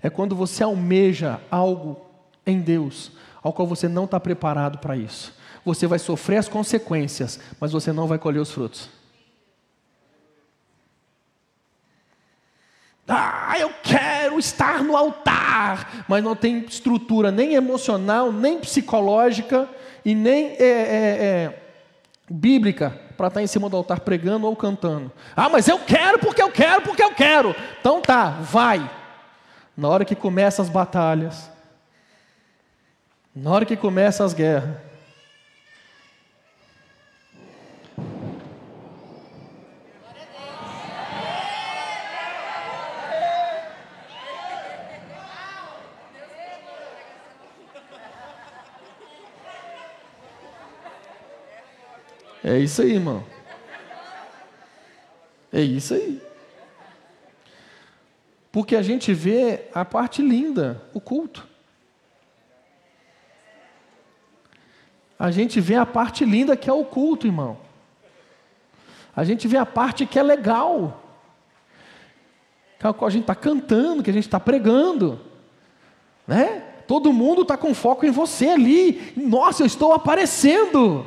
É 0.00 0.08
quando 0.08 0.36
você 0.36 0.62
almeja 0.62 1.40
algo 1.50 2.00
em 2.46 2.60
Deus, 2.60 3.10
ao 3.42 3.52
qual 3.52 3.66
você 3.66 3.88
não 3.88 4.04
está 4.04 4.20
preparado 4.20 4.78
para 4.78 4.96
isso. 4.96 5.34
Você 5.64 5.84
vai 5.84 5.98
sofrer 5.98 6.36
as 6.36 6.48
consequências, 6.48 7.40
mas 7.58 7.72
você 7.72 7.92
não 7.92 8.06
vai 8.06 8.20
colher 8.20 8.38
os 8.38 8.52
frutos. 8.52 8.99
Ah, 13.12 13.56
eu 13.58 13.72
quero 13.82 14.38
estar 14.38 14.84
no 14.84 14.96
altar, 14.96 16.04
mas 16.06 16.22
não 16.22 16.36
tem 16.36 16.60
estrutura 16.60 17.32
nem 17.32 17.54
emocional, 17.54 18.32
nem 18.32 18.60
psicológica 18.60 19.68
e 20.04 20.14
nem 20.14 20.50
é, 20.50 20.62
é, 20.62 20.64
é, 20.64 21.62
bíblica 22.30 22.96
para 23.16 23.26
estar 23.26 23.42
em 23.42 23.46
cima 23.48 23.68
do 23.68 23.76
altar 23.76 24.00
pregando 24.00 24.46
ou 24.46 24.54
cantando. 24.54 25.10
Ah, 25.34 25.48
mas 25.48 25.66
eu 25.66 25.78
quero 25.80 26.20
porque 26.20 26.40
eu 26.40 26.50
quero, 26.50 26.82
porque 26.82 27.02
eu 27.02 27.12
quero. 27.12 27.54
Então 27.80 28.00
tá, 28.00 28.30
vai. 28.40 28.88
Na 29.76 29.88
hora 29.88 30.04
que 30.04 30.14
começam 30.14 30.64
as 30.64 30.70
batalhas, 30.70 31.50
na 33.34 33.50
hora 33.50 33.66
que 33.66 33.76
começam 33.76 34.24
as 34.24 34.32
guerras, 34.32 34.76
É 52.42 52.58
isso 52.58 52.80
aí, 52.82 52.92
irmão. 52.92 53.24
É 55.52 55.60
isso 55.60 55.94
aí. 55.94 56.20
Porque 58.52 58.74
a 58.74 58.82
gente 58.82 59.12
vê 59.12 59.68
a 59.74 59.84
parte 59.84 60.22
linda, 60.22 60.82
o 60.92 61.00
culto. 61.00 61.46
A 65.18 65.30
gente 65.30 65.60
vê 65.60 65.74
a 65.74 65.84
parte 65.84 66.24
linda 66.24 66.56
que 66.56 66.70
é 66.70 66.72
o 66.72 66.84
culto, 66.84 67.26
irmão. 67.26 67.58
A 69.14 69.22
gente 69.22 69.46
vê 69.46 69.58
a 69.58 69.66
parte 69.66 70.06
que 70.06 70.18
é 70.18 70.22
legal. 70.22 71.02
Que 72.78 72.86
é 72.86 72.88
a 72.88 73.10
gente 73.10 73.22
está 73.22 73.34
cantando, 73.34 74.02
que 74.02 74.10
a 74.10 74.14
gente 74.14 74.26
está 74.26 74.40
pregando. 74.40 75.20
Né? 76.26 76.60
Todo 76.86 77.12
mundo 77.12 77.42
está 77.42 77.56
com 77.56 77.74
foco 77.74 78.06
em 78.06 78.10
você 78.10 78.48
ali. 78.48 79.12
Nossa, 79.14 79.62
eu 79.62 79.66
estou 79.66 79.92
aparecendo. 79.92 81.06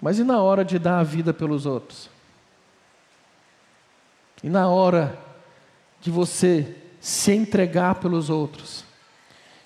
Mas 0.00 0.18
e 0.18 0.24
na 0.24 0.40
hora 0.40 0.64
de 0.64 0.78
dar 0.78 1.00
a 1.00 1.02
vida 1.02 1.34
pelos 1.34 1.66
outros? 1.66 2.08
E 4.42 4.48
na 4.48 4.68
hora 4.68 5.18
de 6.00 6.10
você 6.10 6.76
se 7.00 7.32
entregar 7.32 7.96
pelos 7.96 8.30
outros? 8.30 8.84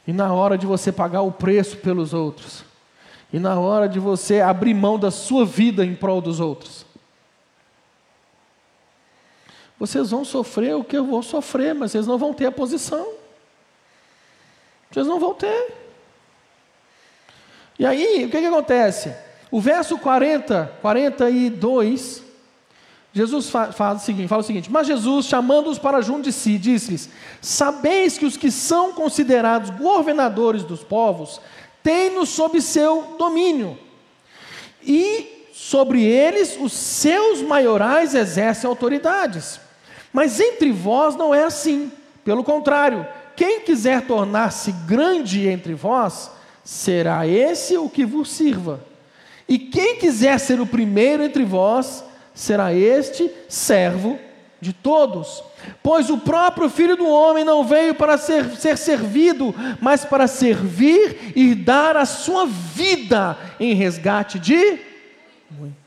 E 0.07 0.13
na 0.13 0.33
hora 0.33 0.57
de 0.57 0.67
você 0.67 0.91
pagar 0.91 1.23
o 1.23 1.31
preço 1.31 1.77
pelos 1.77 2.15
outros? 2.15 2.65
E 3.33 3.39
na 3.39 3.59
hora 3.59 3.89
de 3.89 3.99
você 3.99 4.41
abrir 4.41 4.75
mão 4.75 4.99
da 4.99 5.11
sua 5.11 5.45
vida 5.45 5.85
em 5.85 5.95
prol 5.95 6.21
dos 6.21 6.41
outros? 6.41 6.87
Vocês 9.79 10.11
vão 10.11 10.25
sofrer 10.25 10.77
o 10.77 10.85
que 10.85 10.97
eu 10.97 11.05
vou 11.05 11.23
sofrer, 11.23 11.75
mas 11.75 11.93
vocês 11.93 12.07
não 12.07 12.17
vão 12.17 12.33
ter 12.33 12.47
a 12.47 12.53
posição. 12.53 13.15
Vocês 14.91 15.07
não 15.07 15.19
vão 15.19 15.35
ter. 15.35 15.75
E 17.79 17.85
aí, 17.85 18.25
o 18.25 18.31
que, 18.31 18.39
que 18.39 18.47
acontece? 18.47 19.15
O 19.53 19.61
verso 19.61 19.99
40, 19.99 20.79
42, 20.81 22.23
Jesus 23.13 23.51
fala 23.51 23.97
o 23.97 23.99
seguinte, 23.99 24.27
fala 24.27 24.41
o 24.41 24.45
seguinte: 24.45 24.73
Mas 24.73 24.87
Jesus, 24.87 25.27
chamando-os 25.27 25.79
para 25.79 26.01
junto 26.01 26.23
de 26.23 26.33
si, 26.33 26.57
disse-lhes: 26.57 27.11
Sabeis 27.39 28.17
que 28.17 28.25
os 28.25 28.39
que 28.39 28.51
são 28.51 28.95
considerados 28.95 29.69
governadores 29.69 30.65
dos 30.65 30.83
povos 30.83 31.39
têm-nos 31.83 32.31
sob 32.31 32.63
seu 32.63 33.17
domínio, 33.19 33.79
e 34.83 35.51
sobre 35.53 36.03
eles 36.03 36.57
os 36.59 36.73
seus 36.73 37.43
maiorais 37.43 38.15
exercem 38.15 38.67
autoridades. 38.67 39.61
Mas 40.15 40.41
entre 40.41 40.73
vós 40.73 41.15
não 41.15 41.35
é 41.35 41.45
assim. 41.45 41.93
Pelo 42.25 42.43
contrário, 42.43 43.07
quem 43.37 43.61
quiser 43.61 44.07
tornar-se 44.07 44.73
grande 44.87 45.47
entre 45.47 45.75
vós, 45.75 46.31
será 46.65 47.27
esse 47.27 47.77
o 47.77 47.91
que 47.91 48.07
vos 48.07 48.31
sirva. 48.31 48.92
E 49.53 49.59
quem 49.59 49.97
quiser 49.99 50.41
ser 50.41 50.63
o 50.63 50.67
primeiro 50.67 51.23
entre 51.23 51.45
vós, 51.45 52.03
será 52.33 52.73
este 52.73 53.31
servo 53.51 54.19
de 54.59 54.73
todos. 54.73 55.45
Pois 55.83 56.09
o 56.09 56.17
próprio 56.17 56.71
Filho 56.71 56.97
do 56.97 57.07
Homem 57.07 57.45
não 57.45 57.63
veio 57.63 57.95
para 57.95 58.17
ser, 58.17 58.49
ser 58.57 58.79
servido, 58.79 59.55
mas 59.79 60.07
para 60.07 60.27
servir 60.27 61.35
e 61.37 61.55
dar 61.55 61.99
a 61.99 62.07
sua 62.07 62.47
vida 62.47 63.37
em 63.61 63.75
resgate 63.75 64.39
de 64.39 64.79
muitos. 65.51 65.82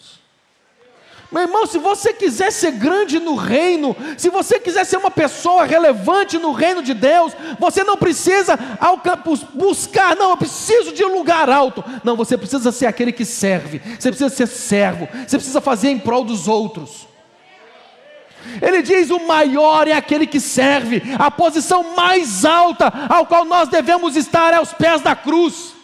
Meu 1.35 1.43
irmão, 1.43 1.65
se 1.65 1.77
você 1.77 2.13
quiser 2.13 2.49
ser 2.49 2.71
grande 2.71 3.19
no 3.19 3.35
reino, 3.35 3.93
se 4.17 4.29
você 4.29 4.57
quiser 4.57 4.85
ser 4.85 4.95
uma 4.95 5.11
pessoa 5.11 5.65
relevante 5.65 6.37
no 6.37 6.53
reino 6.53 6.81
de 6.81 6.93
Deus, 6.93 7.33
você 7.59 7.83
não 7.83 7.97
precisa 7.97 8.57
buscar, 9.53 10.15
não, 10.15 10.29
eu 10.29 10.37
preciso 10.37 10.93
de 10.93 11.03
um 11.03 11.13
lugar 11.13 11.49
alto. 11.49 11.83
Não, 12.05 12.15
você 12.15 12.37
precisa 12.37 12.71
ser 12.71 12.85
aquele 12.85 13.11
que 13.11 13.25
serve, 13.25 13.81
você 13.99 14.07
precisa 14.07 14.29
ser 14.29 14.47
servo, 14.47 15.09
você 15.27 15.35
precisa 15.35 15.59
fazer 15.59 15.89
em 15.89 15.99
prol 15.99 16.23
dos 16.23 16.47
outros. 16.47 17.05
Ele 18.61 18.81
diz: 18.81 19.09
o 19.09 19.27
maior 19.27 19.89
é 19.89 19.91
aquele 19.91 20.25
que 20.25 20.39
serve, 20.39 21.03
a 21.19 21.29
posição 21.29 21.97
mais 21.97 22.45
alta 22.45 22.93
ao 23.09 23.25
qual 23.25 23.43
nós 23.43 23.67
devemos 23.67 24.15
estar 24.15 24.53
é 24.53 24.55
aos 24.55 24.71
pés 24.71 25.01
da 25.01 25.13
cruz. 25.13 25.74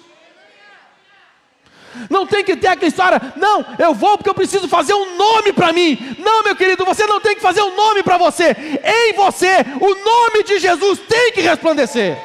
Não 2.10 2.26
tem 2.26 2.44
que 2.44 2.56
ter 2.56 2.68
aquela 2.68 2.88
história, 2.88 3.34
não, 3.36 3.66
eu 3.78 3.94
vou 3.94 4.18
porque 4.18 4.30
eu 4.30 4.34
preciso 4.34 4.68
fazer 4.68 4.94
um 4.94 5.18
nome 5.18 5.54
para 5.54 5.74
mim. 5.74 6.16
Não, 6.20 6.44
meu 6.44 6.56
querido, 6.56 6.86
você 6.86 7.06
não 7.06 7.20
tem 7.20 7.36
que 7.36 7.42
fazer 7.42 7.62
um 7.62 7.76
nome 7.76 8.04
para 8.04 8.18
você. 8.18 8.56
Em 8.84 9.14
você, 9.14 9.66
o 9.80 9.96
nome 9.96 10.44
de 10.44 10.60
Jesus 10.60 11.00
tem 11.08 11.32
que 11.32 11.42
resplandecer. 11.42 12.18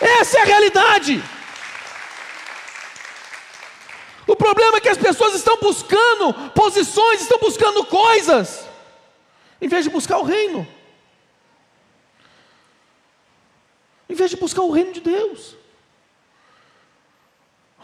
Essa 0.00 0.38
é 0.38 0.42
a 0.42 0.44
realidade. 0.44 1.22
O 4.26 4.36
problema 4.36 4.78
é 4.78 4.80
que 4.80 4.88
as 4.88 4.98
pessoas 4.98 5.34
estão 5.34 5.58
buscando 5.58 6.50
posições, 6.50 7.20
estão 7.20 7.38
buscando 7.38 7.84
coisas, 7.84 8.66
em 9.60 9.68
vez 9.68 9.84
de 9.84 9.90
buscar 9.90 10.18
o 10.18 10.22
reino, 10.24 10.66
em 14.08 14.14
vez 14.14 14.30
de 14.30 14.36
buscar 14.36 14.62
o 14.62 14.70
reino 14.70 14.92
de 14.92 15.00
Deus. 15.00 15.56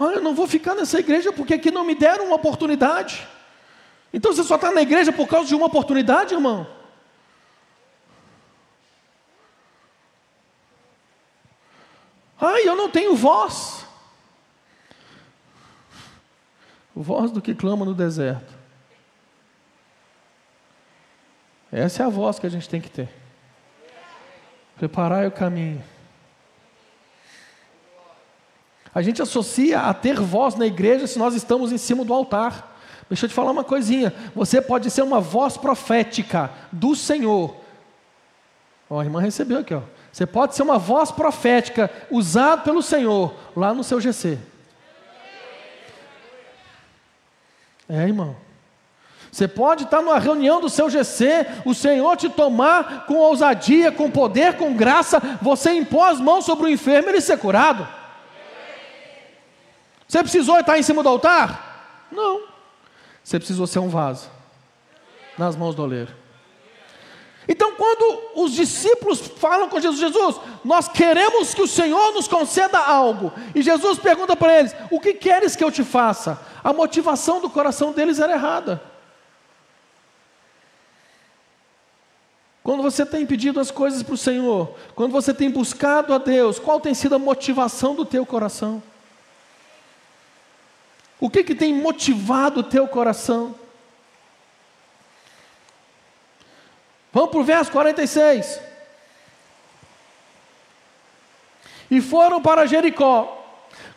Olha, 0.03 0.15
eu 0.15 0.23
não 0.23 0.35
vou 0.35 0.49
ficar 0.49 0.75
nessa 0.75 0.99
igreja 0.99 1.31
porque 1.31 1.53
aqui 1.53 1.71
não 1.71 1.85
me 1.85 1.95
deram 1.95 2.25
uma 2.25 2.37
oportunidade. 2.37 3.29
Então 4.11 4.33
você 4.33 4.43
só 4.43 4.55
está 4.55 4.73
na 4.73 4.81
igreja 4.81 5.13
por 5.13 5.29
causa 5.29 5.47
de 5.47 5.55
uma 5.55 5.67
oportunidade, 5.67 6.33
irmão? 6.33 6.67
Ai, 12.41 12.67
eu 12.67 12.75
não 12.75 12.89
tenho 12.89 13.15
voz. 13.15 13.85
Voz 16.97 17.31
do 17.31 17.43
que 17.43 17.55
clama 17.55 17.85
no 17.85 17.95
deserto. 17.95 18.55
Essa 21.71 22.05
é 22.05 22.07
a 22.07 22.09
voz 22.09 22.39
que 22.39 22.47
a 22.47 22.51
gente 22.51 22.67
tem 22.67 22.81
que 22.81 22.91
ter. 22.91 23.11
Preparai 24.77 25.27
o 25.27 25.31
caminho. 25.31 25.85
A 28.95 29.03
gente 29.03 29.23
associa 29.23 29.81
a 29.81 29.95
ter 29.95 30.19
voz 30.19 30.57
na 30.57 30.67
igreja 30.67 31.07
se 31.07 31.19
nós 31.19 31.35
estamos 31.35 31.73
em 31.73 31.79
cima 31.79 32.05
do 32.05 32.13
altar. 32.13 32.77
Deixa 33.09 33.27
eu 33.27 33.29
te 33.29 33.35
falar 33.35 33.53
uma 33.53 33.65
coisinha. 33.65 34.13
Você 34.35 34.61
pode 34.61 34.91
ser 34.91 35.03
uma 35.03 35.21
voz 35.21 35.57
profética 35.57 36.51
do 36.73 36.95
Senhor. 36.97 37.55
Ó, 38.89 39.01
a 39.01 39.05
irmã 39.05 39.21
recebeu 39.21 39.59
aqui, 39.59 39.75
ó. 39.75 39.83
Você 40.13 40.27
pode 40.27 40.57
ser 40.57 40.63
uma 40.63 40.79
voz 40.79 41.13
profética 41.13 41.91
usada 42.11 42.63
pelo 42.63 42.83
Senhor 42.83 43.33
lá 43.57 43.73
no 43.73 43.85
seu 43.85 44.01
GC. 44.01 44.39
É, 47.89 48.03
irmão. 48.03 48.37
Você 49.31 49.47
pode 49.47 49.85
estar 49.85 50.03
numa 50.03 50.19
reunião 50.19 50.61
do 50.61 50.69
seu 50.69 50.91
GC, 50.91 51.47
o 51.65 51.73
Senhor 51.73 52.17
te 52.17 52.29
tomar 52.29 53.07
com 53.07 53.15
ousadia, 53.15 53.93
com 53.93 54.11
poder, 54.11 54.57
com 54.57 54.75
graça, 54.75 55.21
você 55.41 55.73
impor 55.73 56.09
as 56.09 56.21
mãos 56.21 56.45
sobre 56.45 56.67
o 56.67 56.69
enfermo 56.69 57.09
e 57.09 57.13
ele 57.13 57.21
ser 57.21 57.39
curado. 57.39 57.87
Você 60.11 60.25
precisou 60.25 60.59
estar 60.59 60.77
em 60.77 60.83
cima 60.83 61.05
do 61.05 61.09
altar? 61.09 62.09
Não. 62.11 62.43
Você 63.23 63.39
precisou 63.39 63.65
ser 63.65 63.79
um 63.79 63.89
vaso 63.89 64.29
nas 65.39 65.55
mãos 65.55 65.73
do 65.73 65.85
oleiro. 65.85 66.13
Então, 67.47 67.77
quando 67.77 68.21
os 68.35 68.51
discípulos 68.51 69.21
falam 69.21 69.69
com 69.69 69.81
Jesus, 69.81 70.01
Jesus, 70.01 70.41
nós 70.65 70.89
queremos 70.89 71.55
que 71.55 71.63
o 71.63 71.69
Senhor 71.69 72.13
nos 72.13 72.27
conceda 72.27 72.77
algo, 72.77 73.33
e 73.55 73.63
Jesus 73.63 74.01
pergunta 74.01 74.35
para 74.35 74.59
eles: 74.59 74.75
O 74.91 74.99
que 74.99 75.15
queres 75.15 75.55
que 75.55 75.63
eu 75.63 75.71
te 75.71 75.85
faça? 75.85 76.41
A 76.65 76.73
motivação 76.73 77.41
do 77.41 77.49
coração 77.49 77.93
deles 77.93 78.19
era 78.19 78.33
errada. 78.33 78.83
Quando 82.65 82.83
você 82.83 83.07
tem 83.07 83.25
pedido 83.25 83.61
as 83.61 83.71
coisas 83.71 84.03
para 84.03 84.15
o 84.15 84.19
Senhor, 84.19 84.75
quando 84.97 85.13
você 85.13 85.33
tem 85.33 85.49
buscado 85.49 86.13
a 86.13 86.19
Deus, 86.19 86.59
qual 86.59 86.81
tem 86.81 86.95
sido 86.95 87.15
a 87.15 87.19
motivação 87.19 87.95
do 87.95 88.05
teu 88.05 88.27
coração? 88.27 88.83
O 91.21 91.29
que, 91.29 91.45
que 91.45 91.55
tem 91.55 91.75
motivado 91.75 92.61
o 92.61 92.65
teu 92.65 92.89
coração? 92.89 93.55
Vamos 97.13 97.31
para 97.31 97.41
o 97.41 97.45
verso 97.45 97.71
46. 97.71 98.61
E 101.91 102.01
foram 102.01 102.41
para 102.41 102.67
Jericó. 102.67 103.37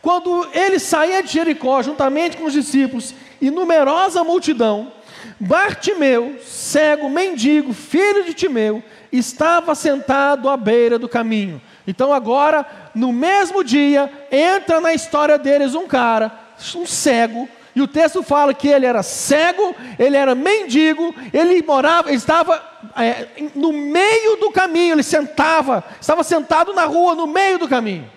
Quando 0.01 0.49
ele 0.51 0.79
saía 0.79 1.23
de 1.23 1.31
Jericó, 1.31 1.81
juntamente 1.81 2.35
com 2.35 2.43
os 2.43 2.53
discípulos 2.53 3.15
e 3.39 3.49
numerosa 3.49 4.23
multidão, 4.23 4.91
Bartimeu, 5.39 6.37
cego, 6.41 7.09
mendigo, 7.09 7.73
filho 7.73 8.25
de 8.25 8.33
Timeu, 8.33 8.83
estava 9.11 9.73
sentado 9.75 10.49
à 10.49 10.57
beira 10.57 10.99
do 10.99 11.07
caminho. 11.07 11.61
Então, 11.87 12.11
agora, 12.13 12.65
no 12.93 13.13
mesmo 13.13 13.63
dia, 13.63 14.11
entra 14.31 14.81
na 14.81 14.93
história 14.93 15.37
deles 15.37 15.75
um 15.75 15.87
cara 15.87 16.42
um 16.75 16.85
cego, 16.85 17.47
e 17.75 17.81
o 17.81 17.87
texto 17.87 18.21
fala 18.21 18.53
que 18.53 18.67
ele 18.67 18.85
era 18.85 19.01
cego, 19.01 19.75
ele 19.97 20.15
era 20.15 20.35
mendigo, 20.35 21.13
ele 21.33 21.61
morava, 21.63 22.09
ele 22.09 22.17
estava 22.17 22.61
é, 22.95 23.27
no 23.55 23.73
meio 23.73 24.35
do 24.37 24.51
caminho, 24.51 24.93
ele 24.93 25.03
sentava, 25.03 25.83
estava 25.99 26.23
sentado 26.23 26.73
na 26.73 26.85
rua, 26.85 27.15
no 27.15 27.25
meio 27.25 27.57
do 27.57 27.67
caminho. 27.67 28.09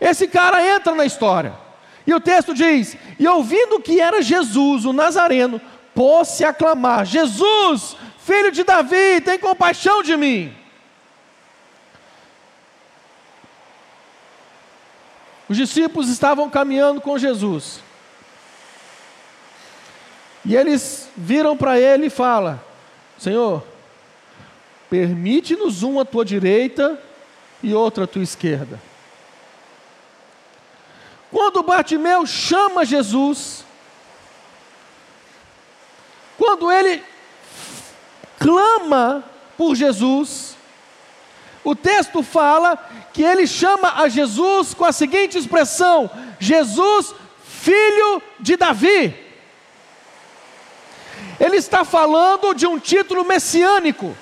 Esse 0.00 0.26
cara 0.26 0.64
entra 0.66 0.94
na 0.94 1.04
história. 1.04 1.52
E 2.06 2.14
o 2.14 2.20
texto 2.20 2.54
diz: 2.54 2.96
E 3.18 3.28
ouvindo 3.28 3.80
que 3.80 4.00
era 4.00 4.22
Jesus, 4.22 4.86
o 4.86 4.92
Nazareno, 4.94 5.60
pôs-se 5.94 6.44
a 6.44 6.52
clamar: 6.54 7.04
Jesus, 7.04 7.94
filho 8.20 8.50
de 8.50 8.64
Davi, 8.64 9.20
tem 9.20 9.38
compaixão 9.38 10.02
de 10.02 10.16
mim. 10.16 10.54
Os 15.48 15.56
discípulos 15.56 16.08
estavam 16.08 16.50
caminhando 16.50 17.00
com 17.00 17.18
Jesus. 17.18 17.80
E 20.44 20.54
eles 20.54 21.08
viram 21.16 21.56
para 21.56 21.78
ele 21.78 22.06
e 22.06 22.10
falam: 22.10 22.60
Senhor, 23.18 23.64
permite-nos 24.90 25.82
um 25.82 25.98
à 25.98 26.04
tua 26.04 26.24
direita 26.24 27.00
e 27.62 27.74
outro 27.74 28.04
à 28.04 28.06
tua 28.06 28.22
esquerda. 28.22 28.80
Quando 31.30 31.62
Bartimeu 31.62 32.26
chama 32.26 32.84
Jesus, 32.84 33.64
quando 36.38 36.70
ele 36.70 37.02
clama 38.38 39.24
por 39.56 39.74
Jesus, 39.74 40.56
o 41.64 41.74
texto 41.74 42.22
fala 42.22 42.76
que 43.12 43.22
ele 43.22 43.46
chama 43.46 44.00
a 44.00 44.08
Jesus 44.08 44.74
com 44.74 44.84
a 44.84 44.92
seguinte 44.92 45.36
expressão: 45.36 46.10
Jesus, 46.38 47.14
filho 47.44 48.22
de 48.38 48.56
Davi. 48.56 49.14
Ele 51.40 51.56
está 51.56 51.84
falando 51.84 52.54
de 52.54 52.66
um 52.66 52.78
título 52.78 53.24
messiânico. 53.24 54.16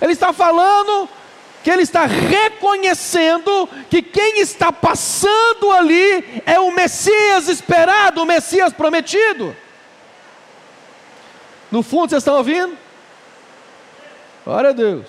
Ele 0.00 0.12
está 0.12 0.32
falando 0.32 1.08
que 1.62 1.70
ele 1.70 1.82
está 1.82 2.06
reconhecendo 2.06 3.68
que 3.90 4.00
quem 4.00 4.40
está 4.40 4.72
passando 4.72 5.72
ali 5.72 6.42
é 6.46 6.58
o 6.58 6.70
Messias 6.70 7.48
esperado, 7.48 8.22
o 8.22 8.26
Messias 8.26 8.72
prometido. 8.72 9.54
No 11.70 11.82
fundo, 11.82 12.10
vocês 12.10 12.22
estão 12.22 12.36
ouvindo? 12.36 12.87
Glória 14.48 14.70
a 14.70 14.72
Deus. 14.72 15.06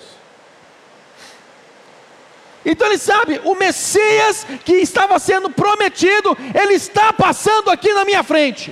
Então 2.62 2.86
ele 2.86 2.98
sabe, 2.98 3.40
o 3.42 3.54
Messias 3.54 4.44
que 4.66 4.74
estava 4.74 5.18
sendo 5.18 5.48
prometido, 5.48 6.36
ele 6.54 6.74
está 6.74 7.10
passando 7.10 7.70
aqui 7.70 7.90
na 7.94 8.04
minha 8.04 8.22
frente. 8.22 8.70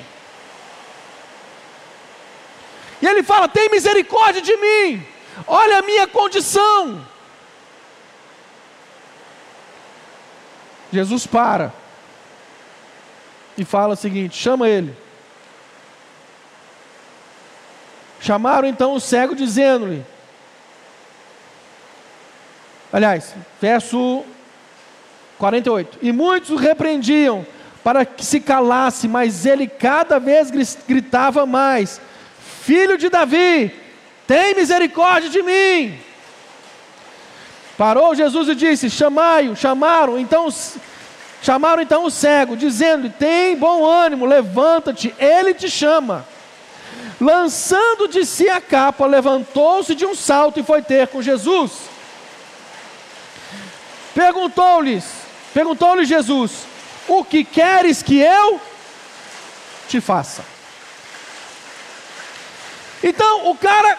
E 3.01 3.07
ele 3.07 3.23
fala: 3.23 3.49
tem 3.49 3.71
misericórdia 3.71 4.43
de 4.43 4.55
mim, 4.59 5.07
olha 5.47 5.79
a 5.79 5.83
minha 5.83 6.07
condição. 6.07 7.03
Jesus 10.93 11.27
para 11.27 11.73
e 13.57 13.65
fala 13.65 13.95
o 13.95 13.97
seguinte: 13.97 14.37
chama 14.37 14.69
ele. 14.69 14.95
Chamaram 18.21 18.69
então 18.69 18.93
o 18.93 19.01
cego, 19.01 19.35
dizendo-lhe: 19.35 20.05
Aliás, 22.93 23.35
verso 23.61 24.25
48. 25.39 25.99
E 26.03 26.13
muitos 26.13 26.61
repreendiam 26.61 27.47
para 27.85 28.05
que 28.05 28.25
se 28.25 28.41
calasse, 28.41 29.07
mas 29.07 29.47
ele 29.47 29.67
cada 29.67 30.19
vez 30.19 30.51
gritava 30.87 31.47
mais: 31.47 32.01
Filho 32.63 32.99
de 32.99 33.09
Davi, 33.09 33.75
tem 34.27 34.55
misericórdia 34.55 35.31
de 35.31 35.43
mim. 35.43 35.99
Parou 37.77 38.15
Jesus 38.15 38.49
e 38.49 38.55
disse: 38.55 38.91
Chamai-o, 38.91 39.55
chamaram, 39.55 40.19
então 40.19 40.49
chamaram 41.43 41.83
então 41.83 42.05
o 42.05 42.11
cego, 42.11 42.57
dizendo: 42.57 43.09
Tem 43.11 43.57
bom 43.57 43.85
ânimo, 43.85 44.27
levanta-te, 44.27 45.15
ele 45.19 45.55
te 45.55 45.71
chama. 45.71 46.27
Lançando 47.21 48.09
de 48.09 48.25
si 48.25 48.49
a 48.49 48.61
capa, 48.61 49.07
levantou-se 49.07 49.95
de 49.95 50.07
um 50.07 50.15
salto 50.15 50.61
e 50.61 50.63
foi 50.63 50.83
ter 50.83 51.09
com 51.09 51.21
Jesus. 51.21 51.73
Perguntou-lhes, 54.19 55.05
perguntou-lhe 55.55 56.05
Jesus: 56.05 56.51
O 57.07 57.25
que 57.25 57.45
queres 57.45 58.03
que 58.03 58.19
eu 58.19 58.61
te 59.89 60.01
faça? 60.01 60.45
Então, 63.01 63.49
o 63.49 63.57
cara 63.57 63.97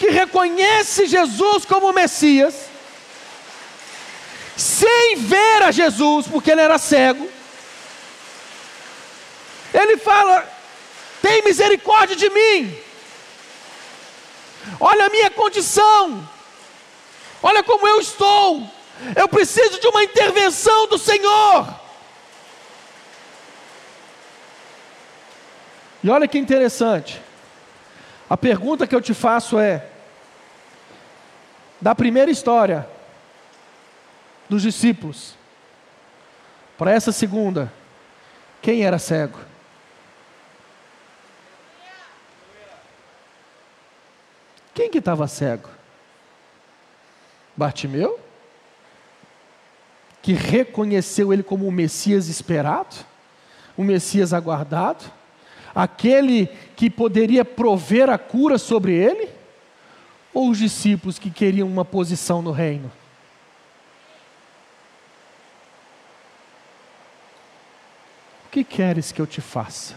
que 0.00 0.08
reconhece 0.08 1.06
Jesus 1.06 1.64
como 1.64 1.92
Messias, 1.92 2.56
sem 4.56 5.14
ver 5.14 5.62
a 5.62 5.70
Jesus, 5.70 6.26
porque 6.26 6.50
ele 6.50 6.62
era 6.62 6.76
cego, 6.76 7.30
ele 9.72 9.96
fala: 9.96 10.44
tem 11.22 11.44
misericórdia 11.44 12.16
de 12.16 12.28
mim, 12.30 12.76
olha 14.80 15.06
a 15.06 15.10
minha 15.10 15.30
condição, 15.30 16.28
olha 17.40 17.62
como 17.62 17.86
eu 17.86 18.00
estou, 18.00 18.74
eu 19.14 19.28
preciso 19.28 19.80
de 19.80 19.86
uma 19.88 20.02
intervenção 20.02 20.88
do 20.88 20.98
Senhor. 20.98 21.86
E 26.02 26.10
olha 26.10 26.28
que 26.28 26.38
interessante, 26.38 27.20
a 28.28 28.36
pergunta 28.36 28.86
que 28.86 28.94
eu 28.94 29.00
te 29.00 29.12
faço 29.12 29.58
é: 29.58 29.86
da 31.80 31.94
primeira 31.94 32.30
história 32.30 32.88
dos 34.48 34.62
discípulos 34.62 35.34
para 36.78 36.92
essa 36.92 37.10
segunda, 37.10 37.72
quem 38.62 38.84
era 38.84 38.98
cego? 38.98 39.38
Quem 44.74 44.90
que 44.90 44.98
estava 44.98 45.26
cego? 45.26 45.70
Bartimeu? 47.56 48.25
Que 50.26 50.32
reconheceu 50.32 51.32
ele 51.32 51.44
como 51.44 51.68
o 51.68 51.70
Messias 51.70 52.26
esperado, 52.26 52.96
o 53.76 53.84
Messias 53.84 54.32
aguardado, 54.32 55.04
aquele 55.72 56.48
que 56.74 56.90
poderia 56.90 57.44
prover 57.44 58.10
a 58.10 58.18
cura 58.18 58.58
sobre 58.58 58.92
ele? 58.92 59.28
Ou 60.34 60.50
os 60.50 60.58
discípulos 60.58 61.16
que 61.16 61.30
queriam 61.30 61.68
uma 61.68 61.84
posição 61.84 62.42
no 62.42 62.50
reino? 62.50 62.90
O 68.46 68.48
que 68.50 68.64
queres 68.64 69.12
que 69.12 69.20
eu 69.20 69.28
te 69.28 69.40
faça? 69.40 69.94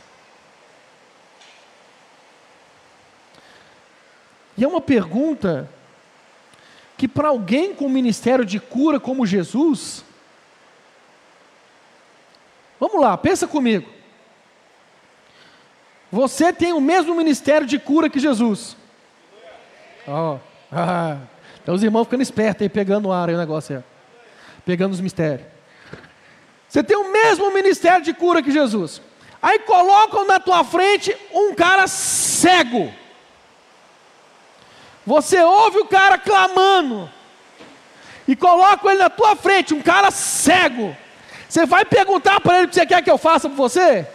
E 4.55 4.63
é 4.63 4.67
uma 4.67 4.79
pergunta 4.79 5.67
que, 6.95 7.07
para 7.07 7.29
alguém 7.29 7.73
com 7.73 7.89
ministério 7.89 8.45
de 8.45 8.59
cura 8.59 8.99
como 8.99 9.25
Jesus, 9.25 10.07
vamos 12.79 13.01
lá, 13.01 13.17
pensa 13.17 13.47
comigo. 13.47 13.89
Você 16.11 16.51
tem 16.51 16.73
o 16.73 16.81
mesmo 16.81 17.13
ministério 17.13 17.67
de 17.67 17.77
cura 17.77 18.09
que 18.09 18.19
Jesus. 18.19 18.75
Oh, 20.07 20.37
então 21.61 21.75
os 21.75 21.83
irmãos 21.83 22.05
ficando 22.05 22.23
espertos 22.23 22.63
aí, 22.63 22.69
pegando 22.69 23.09
o 23.09 23.11
ar 23.11 23.29
aí 23.29 23.35
o 23.35 23.37
negócio 23.37 23.77
aí. 23.77 23.83
Pegando 24.65 24.93
os 24.93 25.01
mistérios. 25.01 25.47
Você 26.67 26.83
tem 26.83 26.97
o 26.97 27.11
mesmo 27.11 27.53
ministério 27.53 28.03
de 28.03 28.13
cura 28.13 28.41
que 28.41 28.51
Jesus. 28.51 29.01
Aí 29.41 29.59
colocam 29.59 30.25
na 30.25 30.39
tua 30.39 30.63
frente 30.63 31.15
um 31.33 31.53
cara 31.53 31.87
cego. 31.87 32.93
Você 35.05 35.41
ouve 35.41 35.79
o 35.79 35.85
cara 35.85 36.17
clamando. 36.17 37.09
E 38.27 38.35
coloca 38.35 38.87
ele 38.89 38.99
na 38.99 39.09
tua 39.09 39.35
frente, 39.35 39.73
um 39.73 39.81
cara 39.81 40.11
cego. 40.11 40.95
Você 41.49 41.65
vai 41.65 41.83
perguntar 41.83 42.39
para 42.39 42.57
ele 42.57 42.67
o 42.67 42.69
que 42.69 42.75
você 42.75 42.85
quer 42.85 43.03
que 43.03 43.09
eu 43.09 43.17
faça 43.17 43.49
por 43.49 43.55
você? 43.55 44.07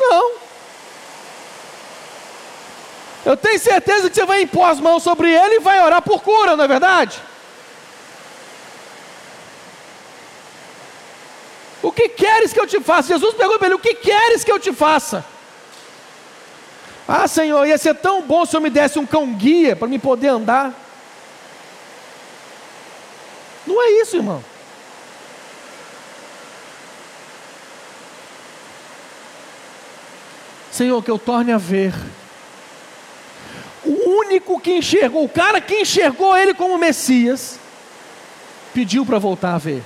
Não. 0.00 0.32
Eu 3.24 3.36
tenho 3.36 3.60
certeza 3.60 4.10
que 4.10 4.16
você 4.16 4.26
vai 4.26 4.42
impor 4.42 4.68
as 4.68 4.80
mãos 4.80 5.04
sobre 5.04 5.32
ele 5.32 5.56
e 5.56 5.60
vai 5.60 5.80
orar 5.80 6.02
por 6.02 6.20
cura, 6.22 6.56
não 6.56 6.64
é 6.64 6.68
verdade? 6.68 7.22
O 11.82 11.92
que 11.92 12.08
queres 12.08 12.52
que 12.52 12.58
eu 12.58 12.66
te 12.66 12.80
faça? 12.80 13.08
Jesus 13.08 13.34
perguntou 13.34 13.58
para 13.58 13.68
ele: 13.68 13.76
O 13.76 13.78
que 13.78 13.94
queres 13.94 14.42
que 14.42 14.50
eu 14.50 14.58
te 14.58 14.72
faça? 14.72 15.24
Ah, 17.06 17.28
Senhor, 17.28 17.64
ia 17.64 17.78
ser 17.78 17.94
tão 17.94 18.22
bom 18.22 18.44
se 18.44 18.56
eu 18.56 18.60
me 18.60 18.70
desse 18.70 18.98
um 18.98 19.06
cão 19.06 19.32
guia 19.34 19.76
para 19.76 19.88
me 19.88 19.98
poder 19.98 20.28
andar. 20.28 20.74
Não 23.66 23.80
é 23.80 23.90
isso, 24.02 24.16
irmão. 24.16 24.44
Senhor, 30.80 31.04
que 31.04 31.10
eu 31.10 31.18
torne 31.18 31.52
a 31.52 31.58
ver. 31.58 31.92
O 33.84 34.18
único 34.20 34.58
que 34.58 34.78
enxergou, 34.78 35.22
o 35.22 35.28
cara 35.28 35.60
que 35.60 35.82
enxergou 35.82 36.34
ele 36.34 36.54
como 36.54 36.78
Messias, 36.78 37.60
pediu 38.72 39.04
para 39.04 39.18
voltar 39.18 39.54
a 39.54 39.58
ver. 39.58 39.82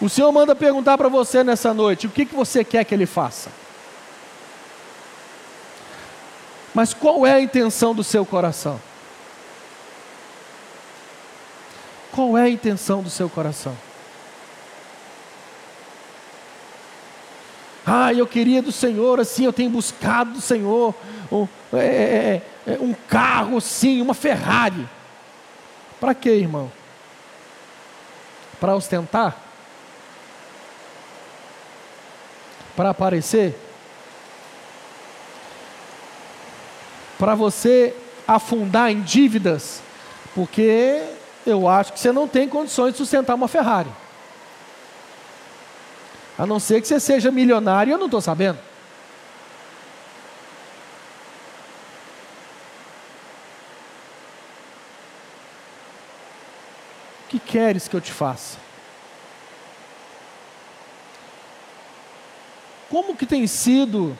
O 0.00 0.08
Senhor 0.08 0.30
manda 0.30 0.54
perguntar 0.54 0.96
para 0.96 1.08
você 1.08 1.42
nessa 1.42 1.74
noite: 1.74 2.06
o 2.06 2.10
que, 2.10 2.24
que 2.24 2.36
você 2.36 2.62
quer 2.62 2.84
que 2.84 2.94
ele 2.94 3.04
faça? 3.04 3.50
Mas 6.72 6.94
qual 6.94 7.26
é 7.26 7.32
a 7.32 7.40
intenção 7.40 7.92
do 7.92 8.04
seu 8.04 8.24
coração? 8.24 8.80
Qual 12.12 12.38
é 12.38 12.42
a 12.42 12.48
intenção 12.48 13.02
do 13.02 13.10
seu 13.10 13.28
coração? 13.28 13.76
Ah, 17.86 18.12
eu 18.12 18.26
queria 18.26 18.62
do 18.62 18.72
Senhor, 18.72 19.20
assim, 19.20 19.44
eu 19.44 19.52
tenho 19.52 19.70
buscado 19.70 20.32
do 20.32 20.40
Senhor 20.40 20.94
um, 21.30 21.46
é, 21.72 21.78
é, 21.78 22.42
é, 22.66 22.74
é 22.74 22.78
um 22.80 22.94
carro, 23.08 23.60
sim, 23.60 24.00
uma 24.00 24.14
Ferrari. 24.14 24.88
Para 26.00 26.14
quê, 26.14 26.30
irmão? 26.30 26.70
Para 28.58 28.74
ostentar? 28.74 29.36
Para 32.74 32.90
aparecer? 32.90 33.54
para 37.18 37.34
você 37.34 37.96
afundar 38.26 38.90
em 38.90 39.00
dívidas, 39.00 39.80
porque 40.34 41.02
eu 41.46 41.68
acho 41.68 41.92
que 41.92 42.00
você 42.00 42.12
não 42.12 42.26
tem 42.26 42.48
condições 42.48 42.92
de 42.92 42.98
sustentar 42.98 43.34
uma 43.34 43.48
Ferrari. 43.48 43.88
A 46.36 46.44
não 46.44 46.58
ser 46.58 46.80
que 46.80 46.88
você 46.88 46.98
seja 46.98 47.30
milionário, 47.30 47.92
eu 47.92 47.98
não 47.98 48.06
estou 48.06 48.20
sabendo. 48.20 48.58
O 57.24 57.28
que 57.28 57.38
queres 57.38 57.86
que 57.86 57.94
eu 57.94 58.00
te 58.00 58.12
faça? 58.12 58.58
Como 62.90 63.16
que 63.16 63.26
tem 63.26 63.46
sido 63.46 64.16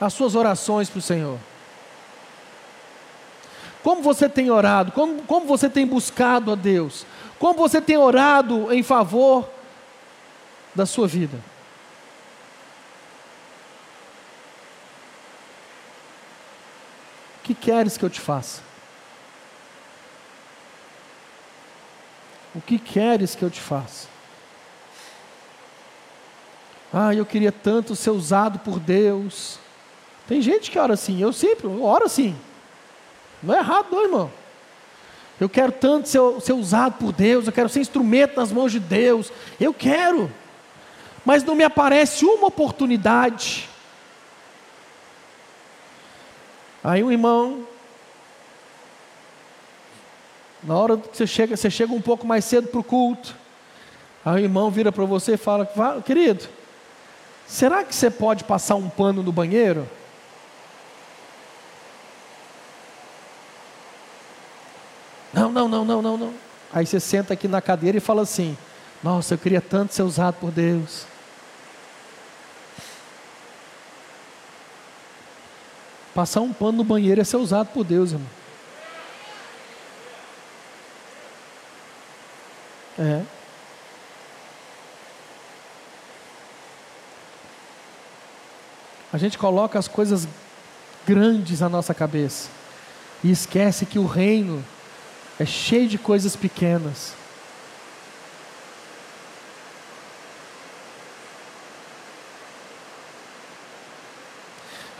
as 0.00 0.12
suas 0.12 0.34
orações 0.34 0.88
para 0.88 0.98
o 0.98 1.02
Senhor? 1.02 1.38
Como 3.82 4.02
você 4.02 4.28
tem 4.28 4.50
orado? 4.50 4.92
Como, 4.92 5.22
como 5.22 5.46
você 5.46 5.68
tem 5.68 5.86
buscado 5.86 6.52
a 6.52 6.54
Deus? 6.54 7.04
Como 7.38 7.58
você 7.58 7.80
tem 7.80 7.96
orado 7.96 8.72
em 8.72 8.82
favor 8.82 9.48
da 10.74 10.86
sua 10.86 11.06
vida? 11.06 11.38
O 17.40 17.44
que 17.44 17.54
queres 17.54 17.96
que 17.96 18.04
eu 18.04 18.10
te 18.10 18.20
faça? 18.20 18.60
O 22.54 22.60
que 22.60 22.78
queres 22.78 23.34
que 23.34 23.42
eu 23.42 23.50
te 23.50 23.60
faça? 23.60 24.06
Ah, 26.92 27.14
eu 27.14 27.24
queria 27.24 27.50
tanto 27.50 27.96
ser 27.96 28.10
usado 28.10 28.58
por 28.58 28.78
Deus. 28.78 29.58
Tem 30.28 30.42
gente 30.42 30.70
que 30.70 30.78
ora 30.78 30.94
assim, 30.94 31.20
eu 31.20 31.32
sempre 31.32 31.66
oro 31.66 32.04
assim. 32.04 32.36
Não 33.42 33.54
é 33.54 33.58
errado, 33.58 33.88
não, 33.90 34.02
irmão. 34.02 34.32
Eu 35.40 35.48
quero 35.48 35.72
tanto 35.72 36.08
ser, 36.08 36.20
ser 36.40 36.52
usado 36.52 36.98
por 36.98 37.12
Deus, 37.12 37.46
eu 37.46 37.52
quero 37.52 37.68
ser 37.68 37.80
instrumento 37.80 38.36
nas 38.36 38.52
mãos 38.52 38.70
de 38.70 38.78
Deus. 38.78 39.32
Eu 39.58 39.72
quero. 39.72 40.30
Mas 41.24 41.44
não 41.44 41.54
me 41.54 41.64
aparece 41.64 42.24
uma 42.24 42.48
oportunidade. 42.48 43.68
Aí 46.82 47.02
um 47.04 47.12
irmão, 47.12 47.64
na 50.62 50.76
hora 50.76 50.96
que 50.96 51.16
você 51.16 51.26
chega, 51.26 51.56
você 51.56 51.70
chega 51.70 51.92
um 51.92 52.00
pouco 52.00 52.26
mais 52.26 52.44
cedo 52.44 52.68
para 52.68 52.80
o 52.80 52.84
culto. 52.84 53.36
Aí 54.24 54.42
o 54.42 54.44
irmão 54.44 54.70
vira 54.70 54.90
para 54.90 55.04
você 55.04 55.34
e 55.34 55.36
fala: 55.36 55.68
Querido, 56.04 56.48
será 57.46 57.84
que 57.84 57.94
você 57.94 58.10
pode 58.10 58.42
passar 58.44 58.74
um 58.74 58.88
pano 58.88 59.22
no 59.22 59.32
banheiro? 59.32 59.88
Não, 65.32 65.50
não, 65.50 65.68
não, 65.68 65.84
não, 65.84 66.02
não, 66.02 66.16
não. 66.16 66.34
Aí 66.72 66.84
você 66.84 66.98
senta 66.98 67.34
aqui 67.34 67.46
na 67.46 67.60
cadeira 67.60 67.98
e 67.98 68.00
fala 68.00 68.22
assim: 68.22 68.56
Nossa, 69.02 69.34
eu 69.34 69.38
queria 69.38 69.60
tanto 69.60 69.94
ser 69.94 70.02
usado 70.02 70.34
por 70.40 70.50
Deus. 70.50 71.11
Passar 76.14 76.40
um 76.40 76.52
pano 76.52 76.78
no 76.78 76.84
banheiro 76.84 77.20
é 77.20 77.24
ser 77.24 77.36
usado 77.38 77.68
por 77.68 77.84
Deus, 77.84 78.12
irmão. 78.12 78.28
É. 82.98 83.22
A 89.12 89.18
gente 89.18 89.36
coloca 89.38 89.78
as 89.78 89.88
coisas 89.88 90.26
grandes 91.06 91.60
na 91.60 91.68
nossa 91.68 91.92
cabeça 91.92 92.48
e 93.22 93.30
esquece 93.30 93.84
que 93.86 93.98
o 93.98 94.06
reino 94.06 94.64
é 95.38 95.44
cheio 95.44 95.88
de 95.88 95.98
coisas 95.98 96.36
pequenas. 96.36 97.14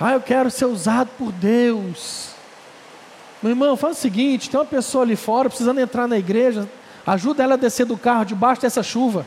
Ah, 0.04 0.14
eu 0.14 0.20
quero 0.20 0.50
ser 0.50 0.64
usado 0.64 1.10
por 1.16 1.30
Deus. 1.30 2.30
Meu 3.40 3.50
irmão, 3.50 3.76
faz 3.76 3.98
o 3.98 4.00
seguinte: 4.00 4.50
tem 4.50 4.58
uma 4.58 4.66
pessoa 4.66 5.04
ali 5.04 5.14
fora 5.14 5.48
precisando 5.48 5.78
entrar 5.78 6.08
na 6.08 6.18
igreja, 6.18 6.68
ajuda 7.06 7.44
ela 7.44 7.54
a 7.54 7.56
descer 7.56 7.86
do 7.86 7.96
carro 7.96 8.24
debaixo 8.24 8.62
dessa 8.62 8.82
chuva. 8.82 9.24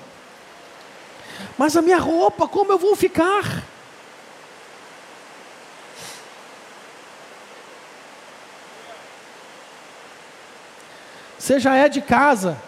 Mas 1.57 1.77
a 1.77 1.81
minha 1.81 1.97
roupa, 1.97 2.45
como 2.45 2.73
eu 2.73 2.77
vou 2.77 2.93
ficar? 2.93 3.63
Você 11.39 11.57
já 11.57 11.73
é 11.77 11.87
de 11.87 12.01
casa, 12.01 12.61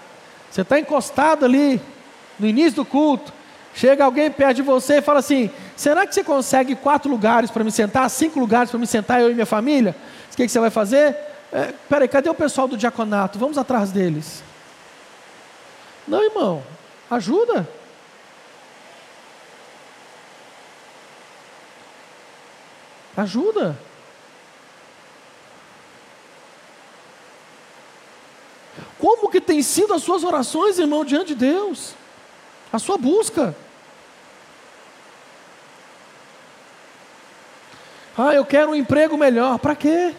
você 0.49 0.61
está 0.61 0.79
encostado 0.79 1.43
ali 1.43 1.81
no 2.39 2.47
início 2.47 2.75
do 2.75 2.85
culto, 2.85 3.33
chega 3.77 4.03
alguém 4.03 4.31
perto 4.31 4.55
de 4.55 4.61
você 4.63 4.95
e 4.95 5.01
fala 5.03 5.19
assim: 5.19 5.51
será 5.75 6.05
que 6.07 6.13
você 6.13 6.23
consegue 6.23 6.75
quatro 6.75 7.09
lugares 7.09 7.51
para 7.51 7.63
me 7.63 7.71
sentar, 7.71 8.09
cinco 8.09 8.39
lugares 8.39 8.71
para 8.71 8.79
me 8.79 8.87
sentar, 8.87 9.21
eu 9.21 9.29
e 9.29 9.35
minha 9.35 9.45
família? 9.45 9.95
O 10.33 10.35
que, 10.35 10.45
que 10.45 10.51
você 10.51 10.59
vai 10.59 10.71
fazer? 10.71 11.15
É, 11.53 11.73
peraí, 11.87 12.07
cadê 12.07 12.27
o 12.27 12.33
pessoal 12.33 12.67
do 12.67 12.75
diaconato? 12.75 13.37
Vamos 13.37 13.57
atrás 13.57 13.91
deles. 13.91 14.43
Não, 16.07 16.23
irmão, 16.23 16.63
ajuda. 17.09 17.69
Ajuda. 23.15 23.77
Como 28.97 29.29
que 29.29 29.39
tem 29.39 29.61
sido 29.61 29.93
as 29.93 30.01
suas 30.01 30.23
orações, 30.23 30.79
irmão, 30.79 31.05
diante 31.05 31.27
de 31.27 31.35
Deus? 31.35 31.93
A 32.73 32.79
sua 32.79 32.97
busca. 32.97 33.55
Ah, 38.17 38.33
eu 38.33 38.43
quero 38.43 38.71
um 38.71 38.75
emprego 38.75 39.15
melhor. 39.15 39.59
Para 39.59 39.75
quê? 39.75 40.15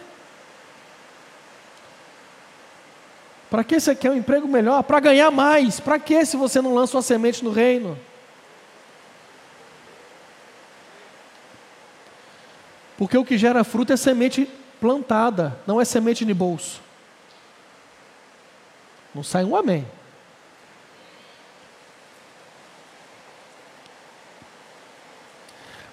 Para 3.49 3.63
que 3.63 3.79
você 3.79 3.95
quer 3.95 4.11
um 4.11 4.15
emprego 4.15 4.47
melhor? 4.47 4.83
Para 4.83 4.99
ganhar 4.99 5.29
mais. 5.31 5.79
Para 5.79 5.99
que 5.99 6.23
se 6.25 6.37
você 6.37 6.61
não 6.61 6.73
lança 6.73 6.95
uma 6.95 7.03
semente 7.03 7.43
no 7.43 7.51
reino? 7.51 7.97
Porque 12.97 13.17
o 13.17 13.25
que 13.25 13.37
gera 13.37 13.63
fruto 13.63 13.91
é 13.91 13.97
semente 13.97 14.49
plantada, 14.79 15.57
não 15.65 15.79
é 15.79 15.85
semente 15.85 16.23
de 16.23 16.33
bolso. 16.33 16.81
Não 19.13 19.23
sai 19.23 19.43
um 19.43 19.55
amém. 19.55 19.85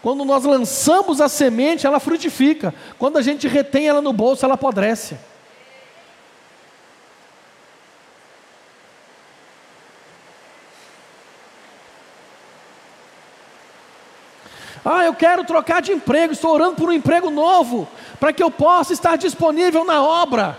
Quando 0.07 0.25
nós 0.25 0.45
lançamos 0.45 1.21
a 1.21 1.29
semente, 1.29 1.85
ela 1.85 1.99
frutifica. 1.99 2.73
Quando 2.97 3.17
a 3.17 3.23
gente 3.23 3.49
retém 3.49 3.89
ela 3.89 4.01
no 4.01 4.13
bolso, 4.13 4.45
ela 4.45 4.55
apodrece. 4.55 5.19
Ah, 14.85 15.05
eu 15.05 15.13
quero 15.13 15.43
trocar 15.43 15.83
de 15.83 15.91
emprego, 15.91 16.33
estou 16.33 16.53
orando 16.53 16.77
por 16.77 16.89
um 16.89 16.93
emprego 16.93 17.29
novo, 17.29 17.89
para 18.21 18.33
que 18.33 18.45
eu 18.45 18.49
possa 18.49 18.93
estar 18.93 19.17
disponível 19.17 19.85
na 19.85 20.01
obra. 20.01 20.57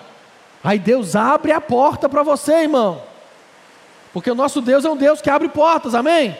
Aí 0.61 0.77
Deus 0.77 1.15
abre 1.15 1.53
a 1.53 1.61
porta 1.61 2.09
para 2.09 2.21
você, 2.21 2.63
irmão. 2.63 3.01
Porque 4.11 4.29
o 4.29 4.35
nosso 4.35 4.59
Deus 4.59 4.83
é 4.83 4.89
um 4.89 4.97
Deus 4.97 5.21
que 5.21 5.29
abre 5.29 5.47
portas, 5.47 5.95
amém? 5.95 6.37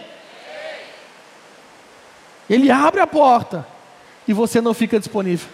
Ele 2.50 2.72
abre 2.72 3.02
a 3.02 3.08
porta 3.08 3.68
e 4.28 4.34
você 4.34 4.62
não 4.62 4.74
fica 4.74 5.00
disponível. 5.00 5.50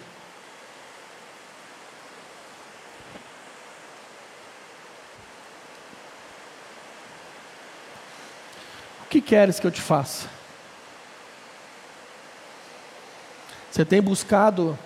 O 9.04 9.06
que 9.10 9.22
queres 9.22 9.60
que 9.60 9.68
eu 9.68 9.72
te 9.72 9.82
faça? 9.82 10.28
Você 13.72 13.84
tem 13.84 14.02
buscado 14.02 14.78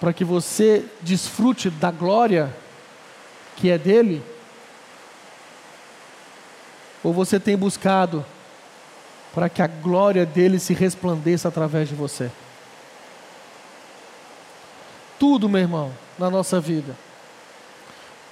para 0.00 0.12
que 0.12 0.24
você 0.24 0.86
desfrute 1.00 1.68
da 1.70 1.90
glória 1.90 2.54
que 3.56 3.70
é 3.70 3.76
dele? 3.76 4.24
Ou 7.04 7.12
você 7.12 7.38
tem 7.38 7.56
buscado 7.56 8.24
para 9.34 9.48
que 9.48 9.62
a 9.62 9.66
glória 9.66 10.26
dele 10.26 10.58
se 10.58 10.74
resplandeça 10.74 11.48
através 11.48 11.88
de 11.88 11.94
você? 11.94 12.30
Tudo, 15.18 15.48
meu 15.48 15.60
irmão, 15.60 15.92
na 16.18 16.28
nossa 16.28 16.60
vida, 16.60 16.96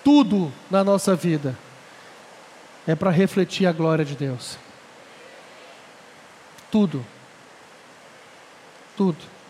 tudo 0.04 0.52
na 0.70 0.82
nossa 0.82 1.14
vida 1.14 1.56
é 2.86 2.94
para 2.94 3.10
refletir 3.10 3.66
a 3.66 3.72
glória 3.72 4.04
de 4.04 4.16
Deus. 4.16 4.58
Tudo. 6.70 7.04
Tudo 8.96 9.40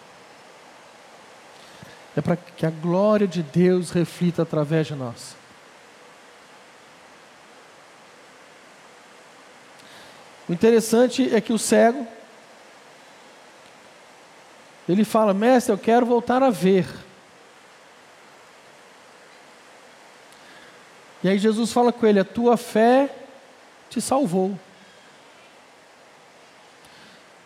é 2.16 2.20
para 2.20 2.36
que 2.36 2.66
a 2.66 2.70
glória 2.70 3.26
de 3.26 3.42
Deus 3.42 3.90
reflita 3.90 4.42
através 4.42 4.86
de 4.86 4.94
nós. 4.94 5.36
O 10.50 10.52
interessante 10.52 11.32
é 11.32 11.40
que 11.40 11.52
o 11.52 11.58
cego, 11.58 12.04
ele 14.88 15.04
fala: 15.04 15.32
Mestre, 15.32 15.72
eu 15.72 15.78
quero 15.78 16.04
voltar 16.04 16.42
a 16.42 16.50
ver. 16.50 16.88
E 21.22 21.28
aí 21.28 21.38
Jesus 21.38 21.72
fala 21.72 21.92
com 21.92 22.04
ele: 22.04 22.18
A 22.18 22.24
tua 22.24 22.56
fé 22.56 23.14
te 23.88 24.00
salvou. 24.00 24.58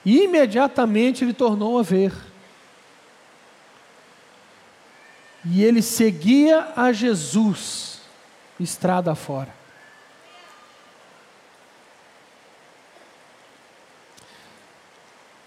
E 0.03 0.23
imediatamente 0.23 1.25
ele 1.25 1.35
tornou 1.35 1.79
a 1.79 1.83
ver. 1.83 2.11
E 5.45 5.63
ele 5.63 5.83
seguia 5.83 6.73
a 6.75 6.91
Jesus, 6.91 8.01
estrada 8.59 9.15
fora. 9.15 9.64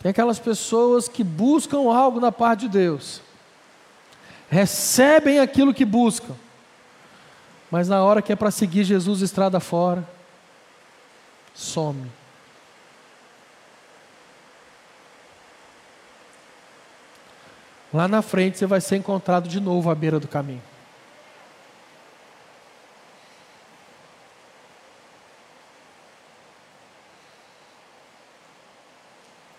É 0.08 0.12
aquelas 0.12 0.39
pessoas 0.39 1.10
que 1.10 1.22
buscam 1.22 1.93
algo 1.93 2.17
na 2.17 2.32
parte 2.32 2.62
de 2.62 2.70
Deus, 2.70 3.22
recebem 4.50 5.38
aquilo 5.38 5.74
que 5.74 5.84
buscam, 5.84 6.34
mas 7.70 7.89
na 7.89 8.02
hora 8.02 8.22
que 8.22 8.32
é 8.32 8.36
para 8.38 8.50
seguir 8.50 8.86
Jesus 8.86 9.20
estrada 9.20 9.60
fora, 9.60 10.08
some. 11.54 12.10
Lá 17.93 18.08
na 18.08 18.22
frente 18.22 18.58
você 18.58 18.65
vai 18.65 18.80
ser 18.80 18.96
encontrado 18.96 19.50
de 19.50 19.60
novo 19.60 19.89
à 19.89 19.96
beira 19.96 20.22
do 20.22 20.28
caminho. 20.30 20.63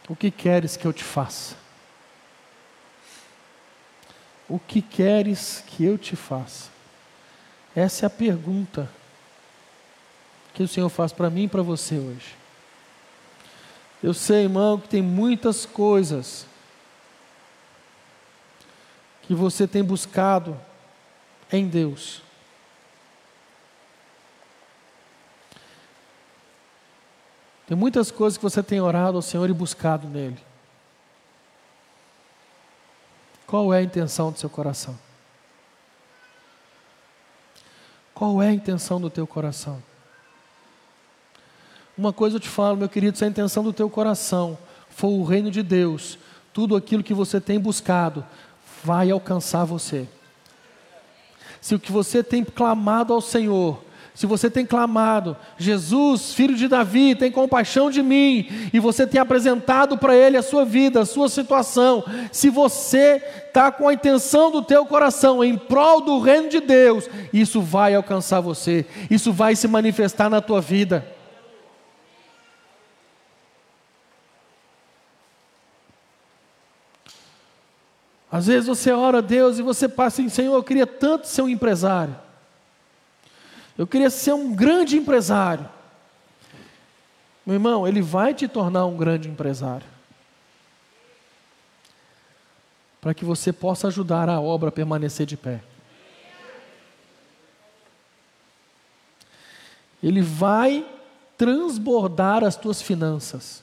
O 0.08 0.16
que 0.16 0.30
queres 0.30 0.76
que 0.76 0.86
eu 0.86 0.92
te 0.92 1.04
faça? 1.04 1.56
O 4.48 4.58
que 4.58 4.80
queres 4.80 5.62
que 5.66 5.84
eu 5.84 5.98
te 5.98 6.16
faça? 6.16 6.70
Essa 7.76 8.06
é 8.06 8.08
a 8.08 8.10
pergunta 8.10 8.90
que 10.54 10.62
o 10.62 10.68
Senhor 10.68 10.88
faz 10.88 11.12
para 11.12 11.28
mim 11.28 11.44
e 11.44 11.48
para 11.48 11.62
você 11.62 11.96
hoje. 11.96 12.34
Eu 14.02 14.14
sei, 14.14 14.44
irmão, 14.44 14.80
que 14.80 14.88
tem 14.88 15.02
muitas 15.02 15.66
coisas 15.66 16.46
que 19.22 19.34
você 19.34 19.68
tem 19.68 19.84
buscado 19.84 20.58
em 21.52 21.68
Deus. 21.68 22.22
Tem 27.68 27.76
muitas 27.76 28.10
coisas 28.10 28.38
que 28.38 28.42
você 28.42 28.62
tem 28.62 28.80
orado 28.80 29.18
ao 29.18 29.22
Senhor 29.22 29.48
e 29.50 29.52
buscado 29.52 30.08
nele. 30.08 30.38
Qual 33.46 33.74
é 33.74 33.78
a 33.78 33.82
intenção 33.82 34.32
do 34.32 34.38
seu 34.38 34.48
coração? 34.48 34.98
Qual 38.14 38.42
é 38.42 38.48
a 38.48 38.52
intenção 38.52 38.98
do 38.98 39.10
teu 39.10 39.26
coração? 39.26 39.82
Uma 41.96 42.10
coisa 42.10 42.36
eu 42.36 42.40
te 42.40 42.48
falo, 42.48 42.78
meu 42.78 42.88
querido, 42.88 43.18
se 43.18 43.24
a 43.26 43.28
intenção 43.28 43.62
do 43.62 43.72
teu 43.72 43.90
coração 43.90 44.56
for 44.88 45.08
o 45.08 45.22
reino 45.22 45.50
de 45.50 45.62
Deus, 45.62 46.18
tudo 46.54 46.74
aquilo 46.74 47.02
que 47.02 47.12
você 47.12 47.38
tem 47.38 47.60
buscado 47.60 48.24
vai 48.82 49.10
alcançar 49.10 49.66
você. 49.66 50.08
Se 51.60 51.74
o 51.74 51.78
que 51.78 51.92
você 51.92 52.24
tem 52.24 52.42
clamado 52.42 53.12
ao 53.12 53.20
Senhor 53.20 53.84
se 54.18 54.26
você 54.26 54.50
tem 54.50 54.66
clamado, 54.66 55.36
Jesus, 55.56 56.34
filho 56.34 56.56
de 56.56 56.66
Davi, 56.66 57.14
tem 57.14 57.30
compaixão 57.30 57.88
de 57.88 58.02
mim, 58.02 58.48
e 58.72 58.80
você 58.80 59.06
tem 59.06 59.20
apresentado 59.20 59.96
para 59.96 60.12
Ele 60.16 60.36
a 60.36 60.42
sua 60.42 60.64
vida, 60.64 61.02
a 61.02 61.06
sua 61.06 61.28
situação, 61.28 62.02
se 62.32 62.50
você 62.50 63.22
está 63.46 63.70
com 63.70 63.86
a 63.86 63.94
intenção 63.94 64.50
do 64.50 64.60
teu 64.60 64.84
coração 64.84 65.44
em 65.44 65.56
prol 65.56 66.00
do 66.00 66.18
reino 66.18 66.48
de 66.48 66.58
Deus, 66.58 67.08
isso 67.32 67.62
vai 67.62 67.94
alcançar 67.94 68.40
você, 68.40 68.84
isso 69.08 69.32
vai 69.32 69.54
se 69.54 69.68
manifestar 69.68 70.28
na 70.28 70.40
tua 70.40 70.60
vida. 70.60 71.06
Às 78.32 78.48
vezes 78.48 78.66
você 78.66 78.90
ora 78.90 79.18
a 79.18 79.20
Deus 79.20 79.60
e 79.60 79.62
você 79.62 79.88
passa 79.88 80.20
assim, 80.20 80.28
Senhor, 80.28 80.56
eu 80.56 80.64
queria 80.64 80.88
tanto 80.88 81.28
ser 81.28 81.42
um 81.42 81.48
empresário. 81.48 82.26
Eu 83.78 83.86
queria 83.86 84.10
ser 84.10 84.32
um 84.32 84.52
grande 84.52 84.96
empresário. 84.96 85.70
Meu 87.46 87.54
irmão, 87.54 87.86
ele 87.86 88.02
vai 88.02 88.34
te 88.34 88.48
tornar 88.48 88.84
um 88.86 88.96
grande 88.96 89.28
empresário. 89.28 89.86
Para 93.00 93.14
que 93.14 93.24
você 93.24 93.52
possa 93.52 93.86
ajudar 93.86 94.28
a 94.28 94.40
obra 94.40 94.70
a 94.70 94.72
permanecer 94.72 95.24
de 95.24 95.36
pé. 95.36 95.62
Ele 100.02 100.22
vai 100.22 100.84
transbordar 101.36 102.42
as 102.42 102.56
tuas 102.56 102.82
finanças. 102.82 103.62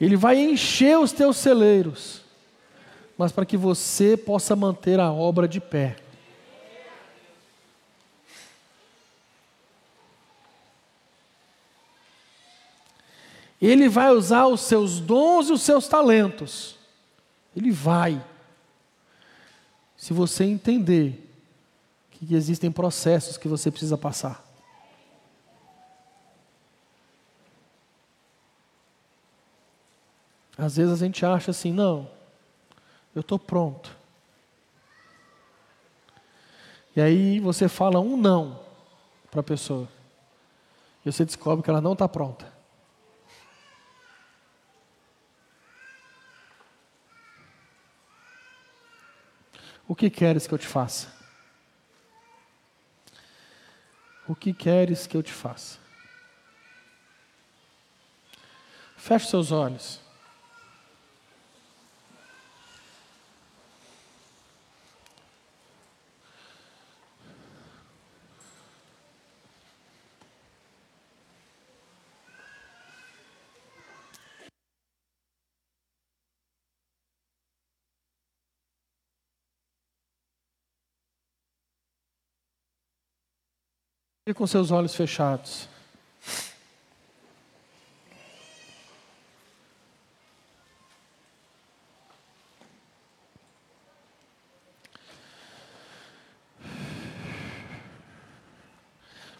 Ele 0.00 0.16
vai 0.16 0.38
encher 0.38 0.96
os 0.98 1.10
teus 1.10 1.36
celeiros 1.36 2.25
mas 3.16 3.32
para 3.32 3.46
que 3.46 3.56
você 3.56 4.16
possa 4.16 4.54
manter 4.54 5.00
a 5.00 5.10
obra 5.12 5.48
de 5.48 5.60
pé. 5.60 5.96
Ele 13.60 13.88
vai 13.88 14.10
usar 14.10 14.46
os 14.46 14.60
seus 14.60 15.00
dons 15.00 15.48
e 15.48 15.52
os 15.52 15.62
seus 15.62 15.88
talentos. 15.88 16.76
Ele 17.56 17.70
vai. 17.70 18.22
Se 19.96 20.12
você 20.12 20.44
entender 20.44 21.26
que 22.10 22.34
existem 22.34 22.70
processos 22.70 23.38
que 23.38 23.48
você 23.48 23.70
precisa 23.70 23.96
passar. 23.96 24.44
Às 30.56 30.76
vezes 30.76 30.92
a 30.92 31.04
gente 31.04 31.24
acha 31.24 31.50
assim, 31.50 31.72
não, 31.72 32.10
eu 33.16 33.22
estou 33.22 33.38
pronto. 33.38 33.96
E 36.94 37.00
aí 37.00 37.40
você 37.40 37.66
fala 37.66 37.98
um 37.98 38.14
não 38.14 38.60
para 39.30 39.40
a 39.40 39.42
pessoa. 39.42 39.88
E 41.02 41.10
você 41.10 41.24
descobre 41.24 41.64
que 41.64 41.70
ela 41.70 41.80
não 41.80 41.94
está 41.94 42.06
pronta. 42.06 42.52
O 49.88 49.94
que 49.94 50.10
queres 50.10 50.46
que 50.46 50.52
eu 50.52 50.58
te 50.58 50.66
faça? 50.66 51.10
O 54.28 54.34
que 54.34 54.52
queres 54.52 55.06
que 55.06 55.16
eu 55.16 55.22
te 55.22 55.32
faça? 55.32 55.78
Feche 58.94 59.28
seus 59.28 59.52
olhos. 59.52 60.05
Com 84.36 84.46
seus 84.46 84.70
olhos 84.70 84.94
fechados. 84.94 85.68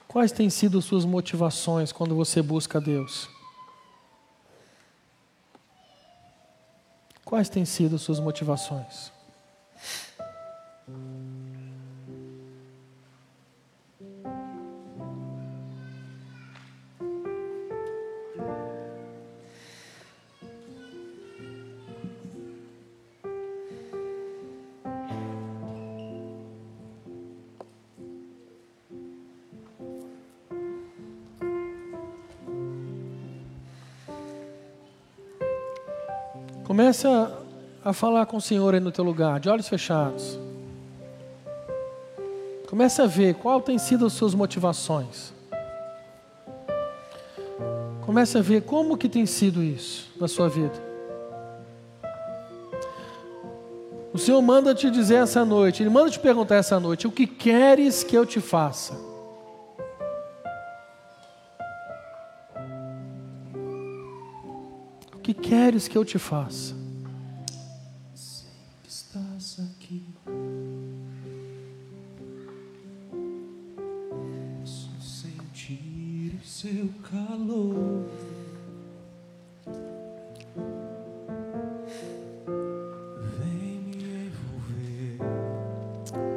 Quais 0.09 0.33
têm 0.33 0.49
sido 0.49 0.81
suas 0.81 1.05
motivações 1.05 1.93
quando 1.93 2.17
você 2.17 2.41
busca 2.41 2.81
Deus? 2.81 3.29
Quais 7.23 7.51
têm 7.51 7.67
sido 7.67 7.99
suas 7.99 8.19
motivações? 8.19 9.16
Comece 36.77 37.07
a, 37.83 37.91
falar 37.95 38.27
com 38.27 38.37
o 38.37 38.41
Senhor 38.41 38.75
aí 38.75 38.81
no 38.81 38.93
teu 38.93 39.03
lugar, 39.03 39.41
de 39.41 39.49
olhos 39.49 39.67
fechados. 39.67 40.39
Comece 42.69 43.01
a 43.01 43.07
ver 43.07 43.35
qual 43.37 43.63
tem 43.63 43.79
sido 43.79 44.05
as 44.05 44.13
suas 44.13 44.35
motivações. 44.35 45.33
Comece 48.05 48.37
a 48.37 48.43
ver 48.43 48.61
como 48.61 48.99
que 48.99 49.09
tem 49.09 49.25
sido 49.25 49.63
isso 49.63 50.13
na 50.21 50.29
sua 50.29 50.51
vida. 50.51 50.75
O 54.13 54.19
Senhor 54.19 54.43
manda 54.43 54.75
te 54.75 54.91
dizer 54.91 55.23
essa 55.23 55.47
noite, 55.47 55.83
Ele 55.83 55.89
manda 55.89 56.11
te 56.11 56.21
perguntar 56.21 56.57
essa 56.57 56.79
noite: 56.79 57.07
o 57.07 57.11
que 57.11 57.27
queres 57.27 58.05
que 58.05 58.15
eu 58.15 58.27
te 58.27 58.39
faça? 58.39 59.06
queres 65.49 65.87
que 65.87 65.97
eu 65.97 66.05
te 66.05 66.19
faça? 66.19 66.75
Estás 68.87 69.61
aqui. 69.61 70.03
Posso 74.61 74.91
sentir 75.01 76.39
o 76.43 76.47
seu 76.47 76.91
calor. 77.11 78.05
Vem 83.39 83.81
me 83.81 84.27
envolver. 84.27 85.19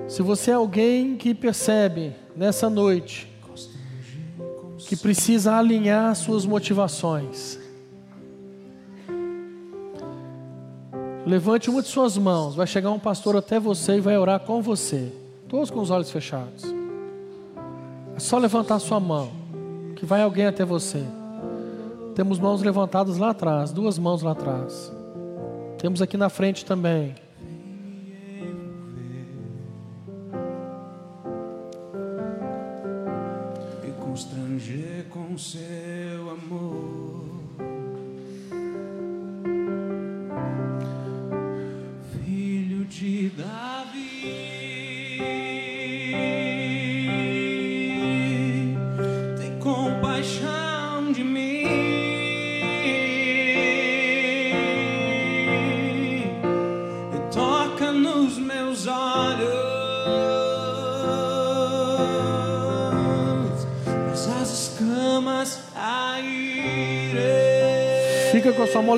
Se 0.07 0.21
você 0.21 0.51
é 0.51 0.53
alguém 0.53 1.17
que 1.17 1.33
percebe 1.33 2.13
nessa 2.35 2.69
noite 2.69 3.27
que 4.87 4.95
precisa 4.95 5.55
alinhar 5.55 6.15
suas 6.15 6.45
motivações, 6.45 7.59
Levante 11.29 11.69
uma 11.69 11.83
de 11.83 11.87
suas 11.87 12.17
mãos. 12.17 12.55
Vai 12.55 12.65
chegar 12.65 12.89
um 12.89 12.97
pastor 12.97 13.37
até 13.37 13.59
você 13.59 13.97
e 13.97 14.01
vai 14.01 14.17
orar 14.17 14.39
com 14.39 14.63
você. 14.63 15.13
Todos 15.47 15.69
com 15.69 15.79
os 15.79 15.91
olhos 15.91 16.09
fechados. 16.09 16.63
É 18.15 18.19
só 18.19 18.39
levantar 18.39 18.75
a 18.75 18.79
sua 18.79 18.99
mão. 18.99 19.29
Que 19.95 20.07
vai 20.07 20.23
alguém 20.23 20.47
até 20.47 20.65
você. 20.65 21.03
Temos 22.15 22.39
mãos 22.39 22.63
levantadas 22.63 23.19
lá 23.19 23.29
atrás, 23.29 23.71
duas 23.71 23.99
mãos 23.99 24.23
lá 24.23 24.31
atrás. 24.31 24.91
Temos 25.77 26.01
aqui 26.01 26.17
na 26.17 26.29
frente 26.29 26.65
também. 26.65 27.13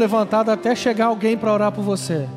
levantada 0.01 0.51
até 0.51 0.73
chegar 0.73 1.05
alguém 1.05 1.37
para 1.37 1.53
orar 1.53 1.71
por 1.71 1.83
você. 1.83 2.27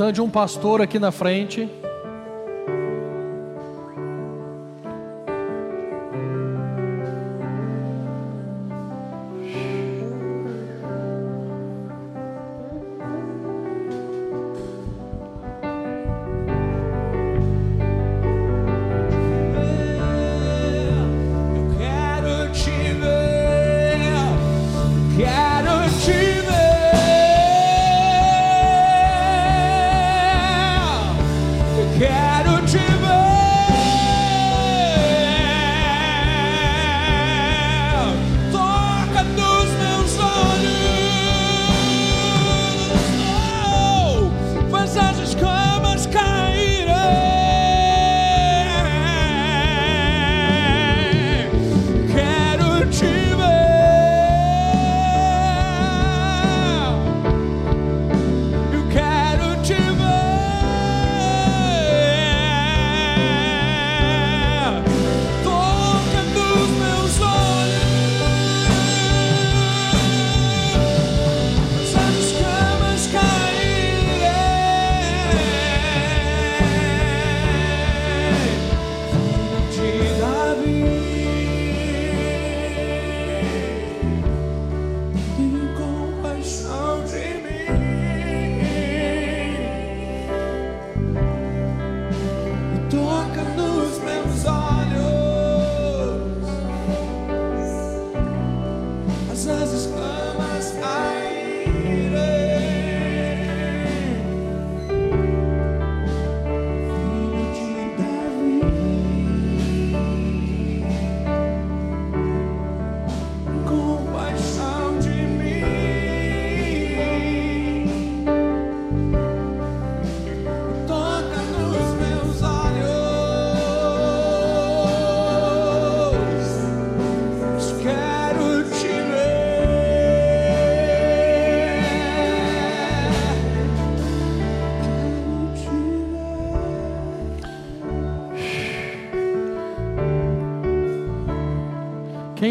precisando 0.00 0.14
de 0.14 0.22
um 0.22 0.30
pastor 0.30 0.80
aqui 0.80 0.98
na 0.98 1.12
frente. 1.12 1.68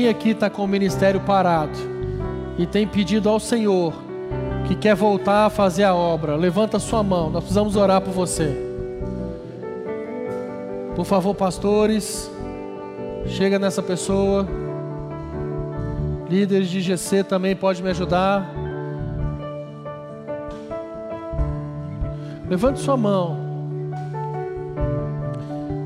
Aqui 0.09 0.31
está 0.31 0.49
com 0.49 0.63
o 0.63 0.67
ministério 0.67 1.21
parado 1.21 1.77
e 2.57 2.65
tem 2.65 2.87
pedido 2.87 3.29
ao 3.29 3.39
Senhor 3.39 3.93
que 4.67 4.75
quer 4.75 4.95
voltar 4.95 5.45
a 5.45 5.49
fazer 5.49 5.83
a 5.83 5.95
obra? 5.95 6.35
Levanta 6.35 6.77
sua 6.77 7.01
mão, 7.01 7.29
nós 7.29 7.43
precisamos 7.43 7.75
orar 7.75 8.01
por 8.01 8.13
você. 8.13 8.69
Por 10.95 11.05
favor, 11.05 11.33
pastores, 11.33 12.29
chega 13.25 13.57
nessa 13.57 13.81
pessoa. 13.81 14.47
Líderes 16.29 16.69
de 16.69 16.81
GC 16.81 17.23
também 17.23 17.55
pode 17.55 17.81
me 17.81 17.89
ajudar. 17.89 18.53
Levante 22.49 22.79
sua 22.79 22.97
mão. 22.97 23.37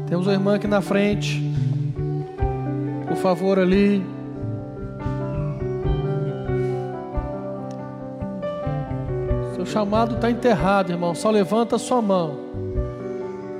Temos 0.07 0.27
uma 0.27 0.33
irmã 0.33 0.55
aqui 0.55 0.67
na 0.67 0.81
frente. 0.81 1.41
Por 3.07 3.17
favor, 3.17 3.59
ali. 3.59 4.12
Chamado 9.73 10.15
está 10.15 10.29
enterrado, 10.29 10.91
irmão. 10.91 11.15
Só 11.15 11.31
levanta 11.31 11.79
sua 11.79 11.99
mão. 11.99 12.37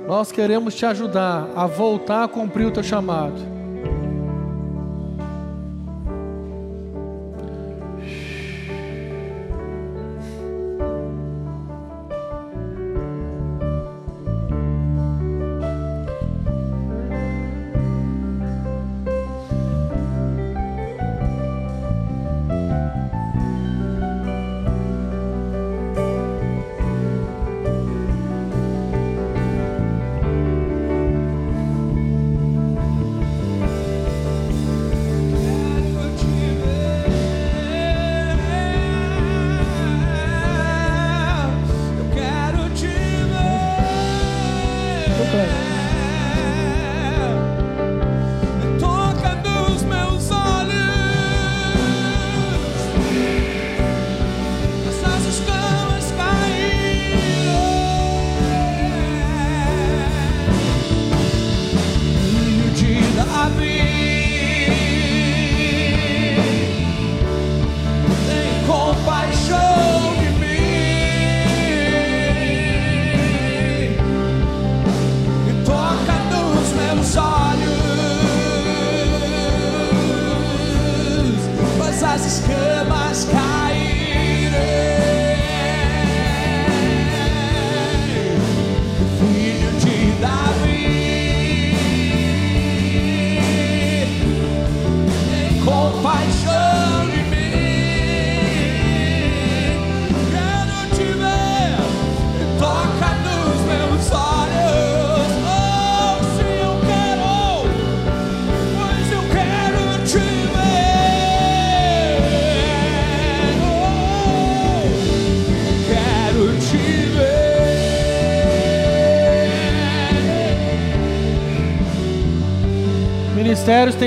Nós 0.06 0.30
queremos 0.30 0.74
te 0.74 0.86
ajudar 0.86 1.48
a 1.56 1.66
voltar 1.66 2.22
a 2.22 2.28
cumprir 2.28 2.66
o 2.66 2.70
teu 2.70 2.84
chamado. 2.84 3.53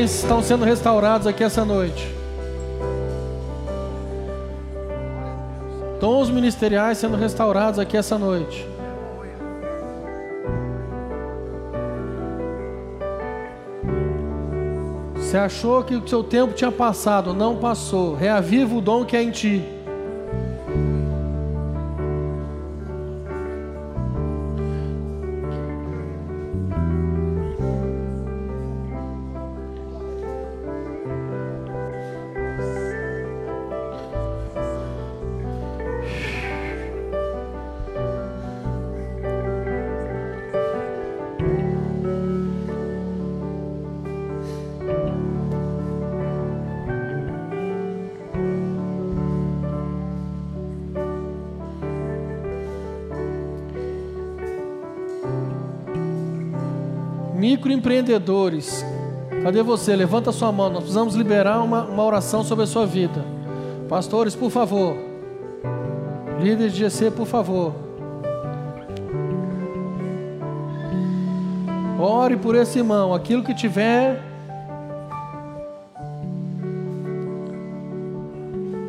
Estão 0.03 0.43
sendo 0.43 0.63
restaurados 0.63 1.25
aqui 1.25 1.43
essa 1.43 1.65
noite. 1.65 2.15
Dons 5.99 6.29
ministeriais 6.29 6.99
sendo 6.99 7.17
restaurados 7.17 7.79
aqui 7.79 7.97
essa 7.97 8.17
noite. 8.17 8.67
Você 15.15 15.35
achou 15.35 15.83
que 15.83 15.95
o 15.95 16.07
seu 16.07 16.23
tempo 16.23 16.53
tinha 16.53 16.71
passado, 16.71 17.33
não 17.33 17.57
passou. 17.57 18.15
Reaviva 18.15 18.75
o 18.75 18.81
dom 18.81 19.03
que 19.03 19.17
é 19.17 19.23
em 19.23 19.31
ti. 19.31 19.76
Microempreendedores, 57.37 58.83
cadê 59.43 59.61
você? 59.61 59.95
Levanta 59.95 60.31
sua 60.31 60.51
mão, 60.51 60.71
nós 60.71 60.79
precisamos 60.79 61.13
liberar 61.13 61.61
uma, 61.61 61.83
uma 61.83 62.03
oração 62.03 62.43
sobre 62.43 62.63
a 62.63 62.67
sua 62.67 62.87
vida. 62.87 63.23
Pastores, 63.87 64.35
por 64.35 64.49
favor. 64.49 64.97
Líderes 66.41 66.73
de 66.73 66.79
GC, 66.79 67.11
por 67.11 67.27
favor. 67.27 67.75
Ore 71.99 72.37
por 72.37 72.55
esse 72.55 72.79
irmão, 72.79 73.13
aquilo 73.13 73.43
que 73.43 73.53
tiver 73.53 74.23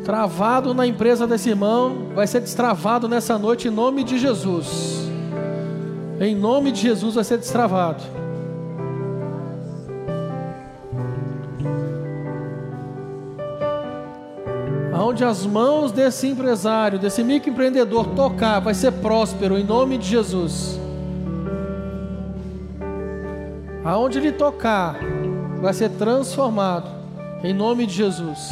travado 0.05 0.73
na 0.73 0.87
empresa 0.87 1.27
desse 1.27 1.51
irmão, 1.51 2.07
vai 2.15 2.27
ser 2.27 2.41
destravado 2.41 3.07
nessa 3.07 3.39
noite 3.39 3.69
em 3.69 3.71
nome 3.71 4.03
de 4.03 4.19
Jesus. 4.19 5.07
Em 6.19 6.35
nome 6.35 6.73
de 6.73 6.81
Jesus 6.81 7.15
vai 7.15 7.25
ser 7.25 7.37
destravado. 7.37 8.18
Aonde 15.19 15.25
as 15.25 15.45
mãos 15.45 15.91
desse 15.91 16.29
empresário, 16.29 16.97
desse 16.97 17.25
microempreendedor 17.25 18.07
tocar, 18.15 18.61
vai 18.61 18.73
ser 18.73 18.93
próspero 18.93 19.59
em 19.59 19.65
nome 19.65 19.99
de 19.99 20.07
Jesus. 20.07 20.79
Aonde 23.85 24.19
ele 24.19 24.31
tocar, 24.31 24.97
vai 25.61 25.75
ser 25.75 25.91
transformado 25.91 26.89
em 27.43 27.53
nome 27.53 27.85
de 27.85 27.95
Jesus. 27.95 28.51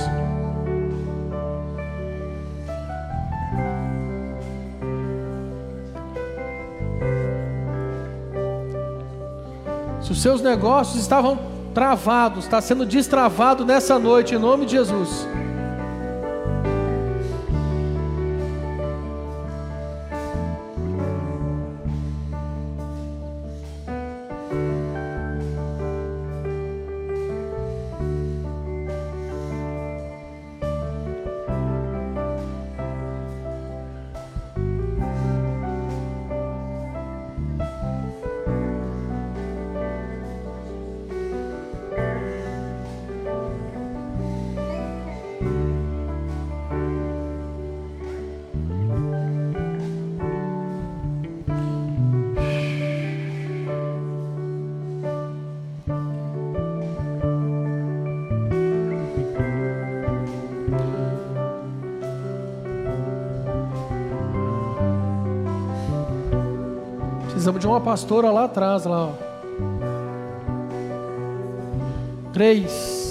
Se 10.00 10.10
os 10.10 10.20
seus 10.20 10.42
negócios 10.42 11.00
estavam 11.00 11.38
travados, 11.72 12.42
está 12.42 12.60
sendo 12.60 12.84
destravado 12.84 13.64
nessa 13.64 14.00
noite 14.00 14.34
em 14.34 14.38
nome 14.38 14.66
de 14.66 14.72
Jesus. 14.72 15.28
Uma 67.76 67.80
pastora 67.84 68.30
lá 68.30 68.44
atrás, 68.44 68.86
lá. 68.86 69.08
Ó. 69.08 69.12
Três. 72.32 73.05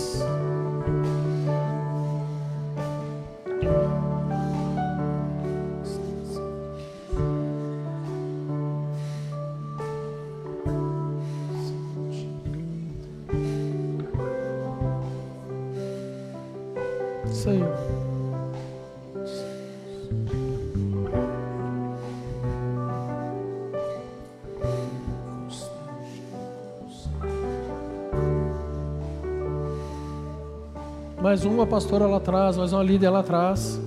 Mais 31.36 31.44
uma 31.44 31.68
pastora 31.68 32.08
lá 32.08 32.16
atrás, 32.16 32.56
mais 32.56 32.72
uma 32.72 32.82
líder 32.82 33.10
lá 33.10 33.20
atrás. 33.20 33.78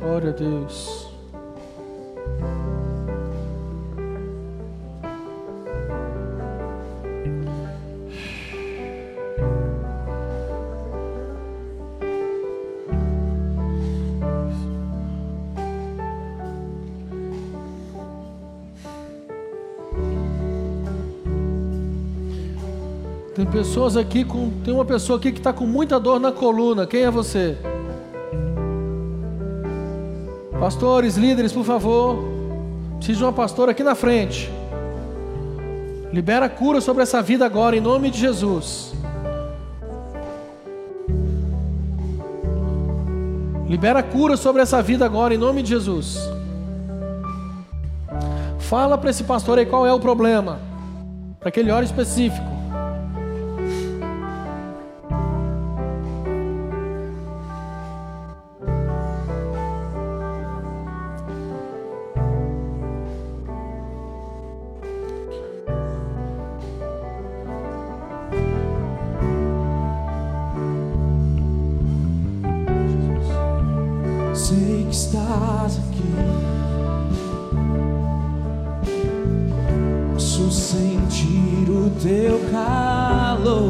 Glória 0.00 0.30
a 0.30 0.32
Deus. 0.32 1.05
Pessoas 23.66 23.96
aqui 23.96 24.24
com. 24.24 24.50
Tem 24.64 24.72
uma 24.72 24.84
pessoa 24.84 25.18
aqui 25.18 25.32
que 25.32 25.38
está 25.38 25.52
com 25.52 25.66
muita 25.66 25.98
dor 25.98 26.20
na 26.20 26.30
coluna. 26.30 26.86
Quem 26.86 27.02
é 27.02 27.10
você? 27.10 27.58
Pastores, 30.58 31.16
líderes, 31.16 31.52
por 31.52 31.64
favor. 31.64 32.24
Preciso 32.96 33.18
de 33.18 33.24
uma 33.24 33.32
pastora 33.32 33.72
aqui 33.72 33.82
na 33.82 33.96
frente. 33.96 34.48
Libera 36.12 36.48
cura 36.48 36.80
sobre 36.80 37.02
essa 37.02 37.20
vida 37.20 37.44
agora, 37.44 37.76
em 37.76 37.80
nome 37.80 38.08
de 38.08 38.20
Jesus. 38.20 38.94
Libera 43.68 44.00
cura 44.00 44.36
sobre 44.36 44.62
essa 44.62 44.80
vida 44.80 45.04
agora, 45.04 45.34
em 45.34 45.38
nome 45.38 45.60
de 45.62 45.70
Jesus. 45.70 46.20
Fala 48.60 48.96
para 48.96 49.10
esse 49.10 49.24
pastor 49.24 49.58
aí 49.58 49.66
qual 49.66 49.84
é 49.84 49.92
o 49.92 49.98
problema, 49.98 50.60
para 51.40 51.50
que 51.50 51.58
ele 51.58 51.72
ore 51.72 51.84
específico. 51.84 52.55
Que 74.86 74.94
estás 74.94 75.78
aqui. 75.78 76.14
Posso 80.12 80.50
sentir 80.50 81.68
o 81.68 81.90
teu 82.00 82.38
calor. 82.50 83.66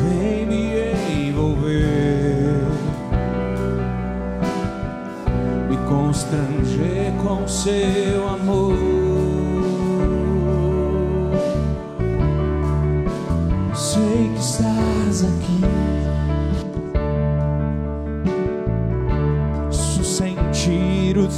Vem 0.00 0.46
me 0.46 1.28
envolver, 1.28 2.64
me 5.68 5.76
constranger 5.88 7.12
com 7.22 7.46
seu 7.46 8.05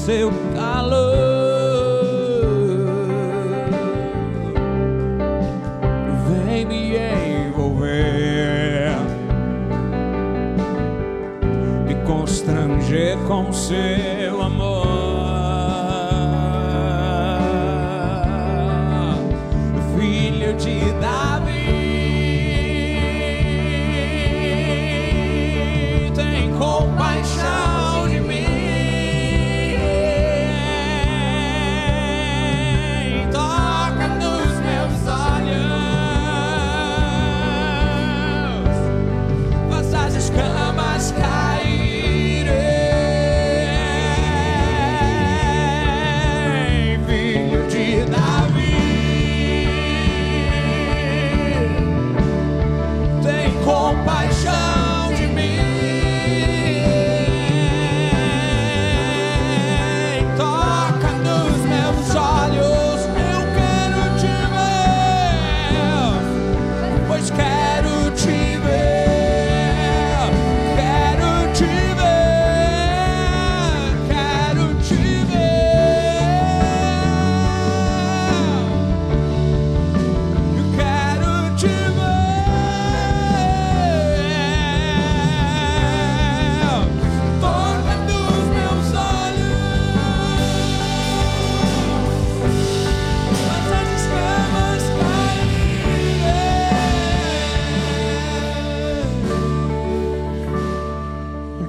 seu 0.09 0.48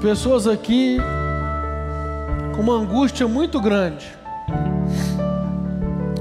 pessoas 0.10 0.48
aqui 0.48 0.98
com 2.56 2.64
uma 2.64 2.74
angústia 2.74 3.28
muito 3.28 3.62
grande. 3.62 4.08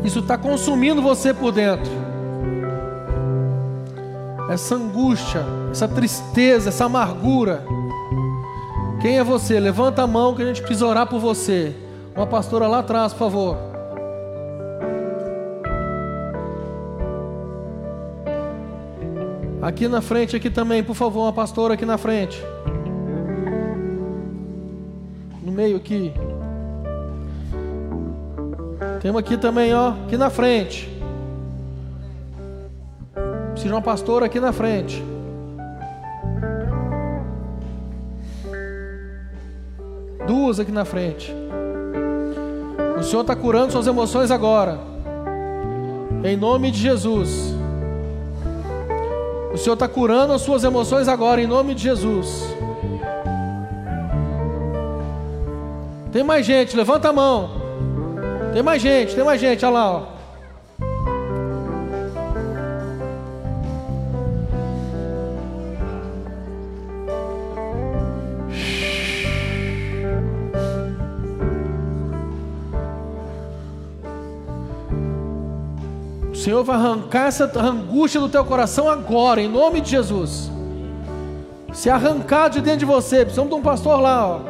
Isso 0.05 0.18
está 0.18 0.36
consumindo 0.36 1.01
você 1.01 1.32
por 1.32 1.53
dentro. 1.53 1.91
Essa 4.51 4.74
angústia, 4.74 5.43
essa 5.70 5.89
tristeza, 5.89 6.68
essa 6.68 6.84
amargura. 6.84 7.64
Quem 9.01 9.16
é 9.16 9.24
você? 9.24 9.59
Levanta 9.59 10.03
a 10.03 10.07
mão 10.07 10.34
que 10.34 10.43
a 10.43 10.45
gente 10.45 10.61
precisa 10.61 10.86
orar 10.86 11.07
por 11.07 11.18
você. 11.18 11.74
Uma 12.14 12.26
pastora 12.26 12.66
lá 12.66 12.80
atrás, 12.80 13.14
por 13.14 13.20
favor. 13.20 13.57
Aqui 19.62 19.89
na 19.89 20.03
frente, 20.03 20.36
aqui 20.36 20.51
também, 20.51 20.84
por 20.84 20.95
favor, 20.95 21.22
uma 21.22 21.32
pastora 21.32 21.72
aqui 21.72 21.86
na 21.86 21.97
frente. 21.97 22.39
Meio 25.59 25.76
aqui. 25.76 26.12
Tem 29.00 29.11
uma 29.11 29.18
aqui 29.18 29.36
também, 29.36 29.74
ó, 29.74 29.88
aqui 29.88 30.16
na 30.16 30.30
frente. 30.30 30.88
Preciso 33.50 33.66
de 33.66 33.72
uma 33.72 33.82
pastora 33.82 34.26
aqui 34.26 34.38
na 34.38 34.52
frente. 34.52 35.04
Duas 40.28 40.61
aqui 40.61 40.70
na 40.70 40.84
frente. 40.84 41.34
O 42.96 43.02
Senhor 43.02 43.22
está 43.22 43.34
curando 43.34 43.72
suas 43.72 43.88
emoções 43.88 44.30
agora. 44.30 44.78
Em 46.22 46.36
nome 46.36 46.70
de 46.70 46.78
Jesus. 46.78 47.52
O 49.52 49.59
Senhor 49.59 49.74
está 49.74 49.88
curando 49.88 50.32
as 50.32 50.40
suas 50.40 50.62
emoções 50.62 51.09
agora, 51.09 51.42
em 51.42 51.48
nome 51.48 51.74
de 51.74 51.82
Jesus. 51.82 52.46
Tem 56.11 56.24
mais 56.24 56.46
gente, 56.46 56.74
levanta 56.74 57.11
a 57.11 57.12
mão. 57.12 57.50
Tem 58.52 58.62
mais 58.62 58.80
gente, 58.80 59.14
tem 59.14 59.22
mais 59.24 59.40
gente, 59.40 59.64
olha 59.64 59.74
lá. 59.74 59.92
Ó. 59.92 60.18
O 76.30 76.34
Senhor 76.34 76.64
vai 76.64 76.76
arrancar 76.76 77.26
essa 77.26 77.50
angústia 77.61 78.18
do 78.18 78.28
teu 78.30 78.44
coração 78.46 78.88
agora, 78.88 79.42
em 79.42 79.48
nome 79.48 79.82
de 79.82 79.90
Jesus. 79.90 80.50
Se 81.74 81.90
arrancar 81.90 82.48
de 82.48 82.62
dentro 82.62 82.80
de 82.80 82.84
você, 82.86 83.18
precisamos 83.18 83.50
de 83.50 83.56
um 83.56 83.62
pastor 83.62 84.00
lá, 84.00 84.26
ó. 84.26 84.40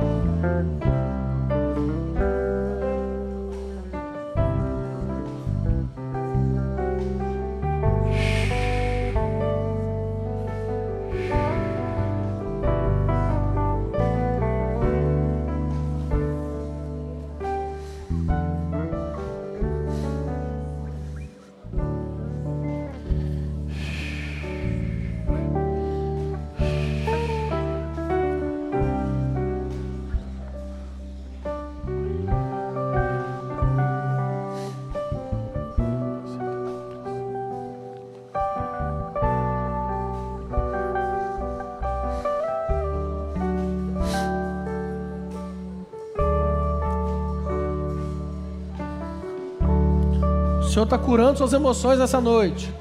Senhor 50.79 50.85
está 50.85 50.97
curando 50.97 51.39
suas 51.39 51.53
emoções 51.53 51.99
nessa 51.99 52.21
noite. 52.21 52.73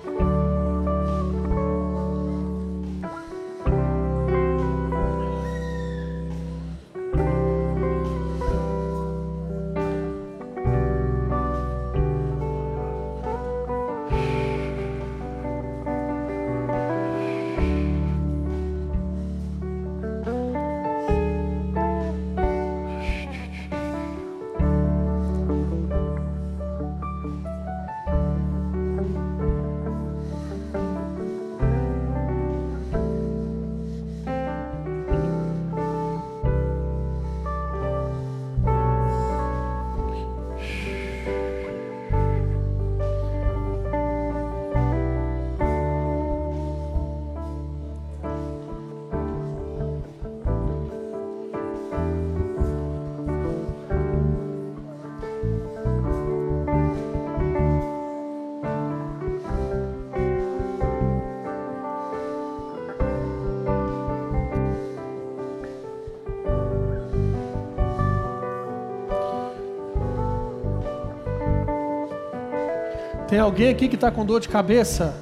Tem 73.38 73.44
alguém 73.44 73.70
aqui 73.70 73.88
que 73.88 73.94
está 73.94 74.10
com 74.10 74.26
dor 74.26 74.40
de 74.40 74.50
cabeça? 74.50 75.16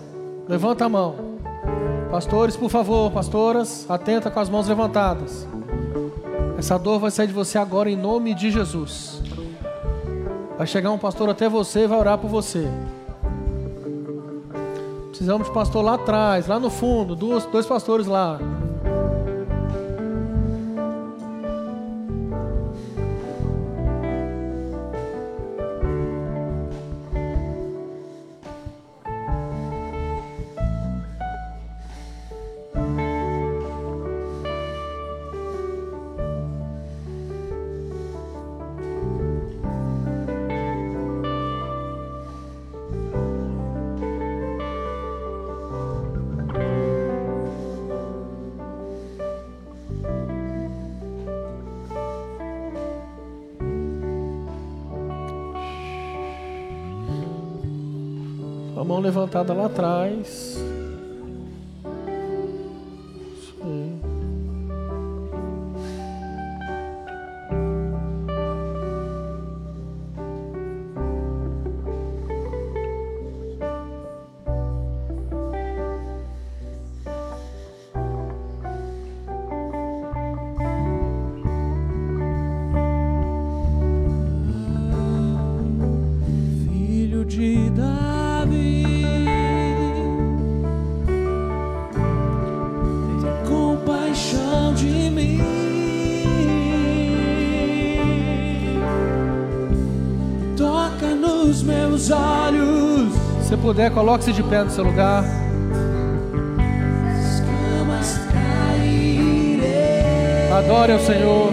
Levanta 0.47 0.85
a 0.85 0.87
mão. 0.87 1.15
Pastores, 2.09 2.55
por 2.55 2.69
favor, 2.69 3.11
pastoras, 3.11 3.85
atenta 3.89 4.31
com 4.31 4.39
as 4.39 4.47
mãos 4.47 4.69
levantadas. 4.69 5.45
Essa 6.57 6.79
dor 6.79 6.97
vai 6.97 7.11
sair 7.11 7.27
de 7.27 7.33
você 7.33 7.57
agora 7.57 7.89
em 7.89 7.97
nome 7.97 8.33
de 8.33 8.51
Jesus. 8.51 9.21
Vai 10.57 10.65
chegar 10.65 10.91
um 10.91 10.97
pastor 10.97 11.29
até 11.29 11.49
você 11.49 11.81
e 11.81 11.87
vai 11.87 11.99
orar 11.99 12.17
por 12.17 12.29
você. 12.29 12.69
Precisamos 15.09 15.49
de 15.49 15.53
pastor 15.53 15.83
lá 15.83 15.95
atrás, 15.95 16.47
lá 16.47 16.57
no 16.57 16.69
fundo, 16.69 17.17
dois, 17.17 17.45
dois 17.47 17.65
pastores 17.65 18.07
lá. 18.07 18.39
Levantada 59.05 59.53
lá 59.53 59.67
atrás. 59.67 60.57
puder, 103.75 103.91
coloque-se 103.91 104.31
de 104.31 104.41
pé 104.41 104.63
no 104.63 104.69
seu 104.69 104.85
lugar. 104.85 105.25
Adore 110.57 110.93
ao 110.93 110.99
Senhor. 110.99 111.51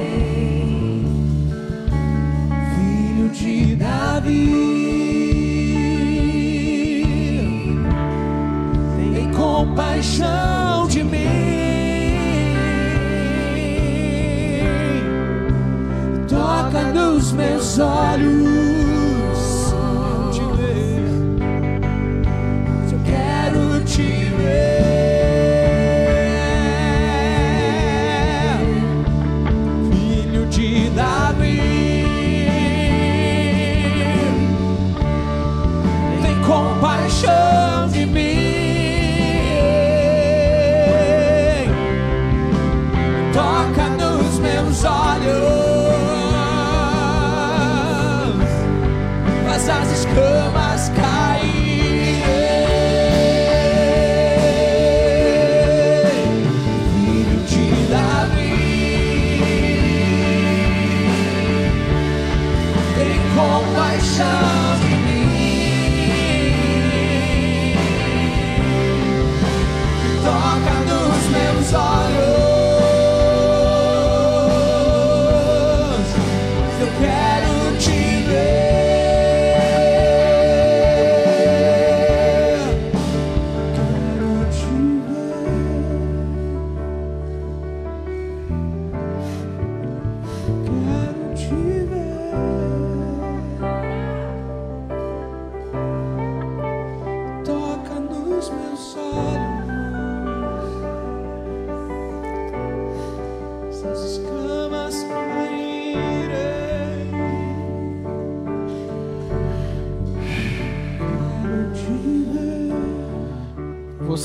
Filho 2.77 3.29
de 3.31 3.75
Davi, 3.75 4.53
tem 9.13 9.31
compaixão 9.33 10.87
de 10.87 11.03
mim. 11.03 11.27
Toca 16.29 16.83
nos 16.93 17.33
meus 17.33 17.81
olhos. 17.81 18.62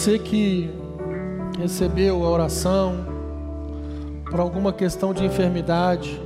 Você 0.07 0.17
que 0.17 0.69
recebeu 1.59 2.23
a 2.23 2.29
oração 2.29 3.05
por 4.31 4.39
alguma 4.39 4.71
questão 4.71 5.13
de 5.13 5.25
enfermidade, 5.25 6.17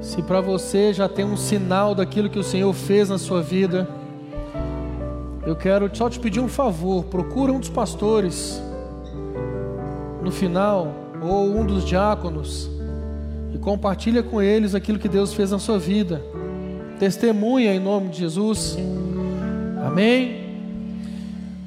se 0.00 0.22
para 0.22 0.40
você 0.40 0.92
já 0.92 1.08
tem 1.08 1.24
um 1.24 1.36
sinal 1.36 1.96
daquilo 1.96 2.30
que 2.30 2.38
o 2.38 2.44
Senhor 2.44 2.72
fez 2.72 3.08
na 3.08 3.18
sua 3.18 3.42
vida, 3.42 3.88
eu 5.44 5.56
quero 5.56 5.90
só 5.92 6.08
te 6.08 6.20
pedir 6.20 6.38
um 6.38 6.46
favor: 6.46 7.06
procura 7.06 7.50
um 7.50 7.58
dos 7.58 7.68
pastores 7.68 8.62
no 10.22 10.30
final, 10.30 10.94
ou 11.20 11.50
um 11.50 11.66
dos 11.66 11.84
diáconos, 11.84 12.70
e 13.52 13.58
compartilha 13.58 14.22
com 14.22 14.40
eles 14.40 14.76
aquilo 14.76 15.00
que 15.00 15.08
Deus 15.08 15.34
fez 15.34 15.50
na 15.50 15.58
sua 15.58 15.76
vida. 15.76 16.22
Testemunha 17.00 17.74
em 17.74 17.80
nome 17.80 18.10
de 18.10 18.20
Jesus. 18.20 18.78
Amém. 19.84 20.39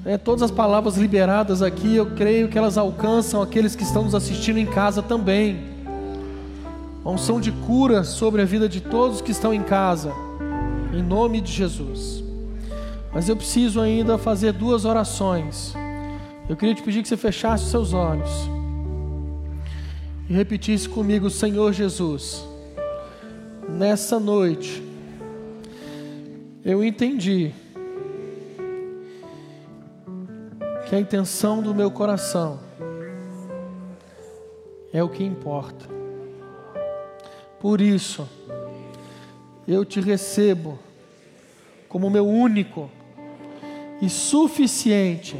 É, 0.06 0.18
todas 0.18 0.41
as 0.43 0.51
palavras 0.51 0.97
liberadas 0.97 1.62
aqui, 1.62 1.95
eu 1.95 2.08
creio 2.08 2.49
que 2.49 2.58
elas 2.58 2.78
alcançam 2.78 3.41
aqueles 3.41 3.74
que 3.74 3.84
estão 3.84 4.04
nos 4.04 4.14
assistindo 4.14 4.60
em 4.60 4.66
casa 4.66 5.01
também. 5.01 5.64
A 7.06 7.10
unção 7.10 7.39
de 7.39 7.54
cura 7.54 8.04
sobre 8.04 8.41
a 8.41 8.45
vida 8.45 8.68
de 8.68 8.82
todos 8.82 9.22
que 9.22 9.32
estão 9.32 9.54
em 9.54 9.64
casa, 9.64 10.12
em 10.93 11.01
nome 11.01 11.39
de 11.39 11.54
Jesus. 11.54 12.22
Mas 13.14 13.30
eu 13.30 13.36
preciso 13.38 13.80
ainda 13.80 14.18
fazer 14.18 14.51
duas 14.51 14.84
orações. 14.84 15.74
Eu 16.49 16.58
queria 16.58 16.76
te 16.76 16.84
pedir 16.84 17.01
que 17.01 17.08
você 17.08 17.16
fechasse 17.16 17.64
os 17.64 17.72
seus 17.72 17.93
olhos 17.93 18.30
e 20.30 20.34
repetisse 20.34 20.89
comigo, 20.89 21.30
Senhor 21.30 21.72
Jesus, 21.72 22.45
nessa 23.70 24.20
noite, 24.20 24.84
eu 26.66 26.84
entendi 26.84 27.54
que 30.93 30.97
a 30.97 30.99
intenção 30.99 31.59
do 31.59 31.73
meu 31.73 31.89
coração 31.89 32.59
é 34.93 35.01
o 35.01 35.09
que 35.09 35.23
importa. 35.23 35.87
Por 37.59 37.81
isso, 37.81 38.29
eu 39.67 39.83
te 39.83 39.99
recebo 39.99 40.77
como 41.89 42.11
meu 42.11 42.27
único 42.27 42.91
e 44.03 44.07
suficiente 44.07 45.35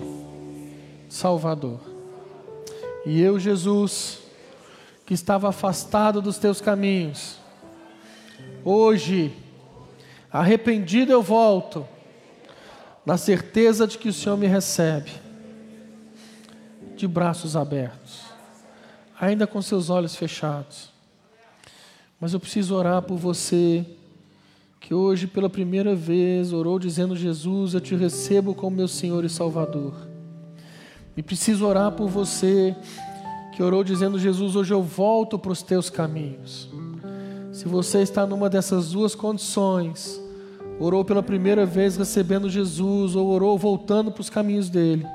Salvador. 1.08 1.82
E 3.06 3.22
eu, 3.22 3.38
Jesus, 3.38 4.24
que 5.06 5.14
estava 5.14 5.50
afastado 5.50 6.20
dos 6.20 6.40
teus 6.40 6.60
caminhos, 6.60 7.38
hoje, 8.66 9.32
arrependido 10.32 11.12
eu 11.12 11.22
volto, 11.22 11.88
na 13.06 13.18
certeza 13.18 13.86
de 13.86 14.00
que 14.00 14.10
o 14.10 14.14
Senhor 14.14 14.36
me 14.36 14.48
recebe, 14.48 15.22
de 17.04 17.08
braços 17.08 17.58
abertos, 17.58 18.22
ainda 19.20 19.46
com 19.46 19.62
seus 19.62 19.90
olhos 19.90 20.16
fechados. 20.16 20.90
Mas 22.18 22.34
eu 22.34 22.40
preciso 22.40 22.74
orar 22.74 23.02
por 23.02 23.18
você 23.18 23.86
que 24.80 24.94
hoje 24.94 25.28
pela 25.28 25.50
primeira 25.50 25.94
vez 25.94 26.54
orou 26.54 26.80
dizendo: 26.80 27.14
Jesus, 27.14 27.74
eu 27.74 27.82
te 27.82 27.94
recebo 27.94 28.56
como 28.56 28.78
meu 28.78 28.88
Senhor 28.88 29.26
e 29.26 29.30
Salvador. 29.30 29.94
E 31.18 31.22
preciso 31.22 31.68
orar 31.68 31.92
por 31.92 32.08
você 32.08 32.74
que 33.54 33.62
orou 33.62 33.84
dizendo: 33.84 34.18
Jesus, 34.18 34.56
hoje 34.56 34.74
eu 34.74 34.82
volto 34.82 35.38
para 35.38 35.52
os 35.52 35.62
teus 35.62 35.90
caminhos. 35.90 36.70
Se 37.52 37.68
você 37.68 38.02
está 38.02 38.26
numa 38.26 38.50
dessas 38.50 38.94
duas 38.94 39.14
condições, 39.14 40.22
orou 40.80 41.04
pela 41.04 41.22
primeira 41.22 41.66
vez 41.66 41.98
recebendo 41.98 42.50
Jesus, 42.50 43.14
ou 43.14 43.28
orou 43.28 43.58
voltando 43.58 44.10
para 44.10 44.22
os 44.22 44.30
caminhos 44.30 44.70
dele, 44.70 45.06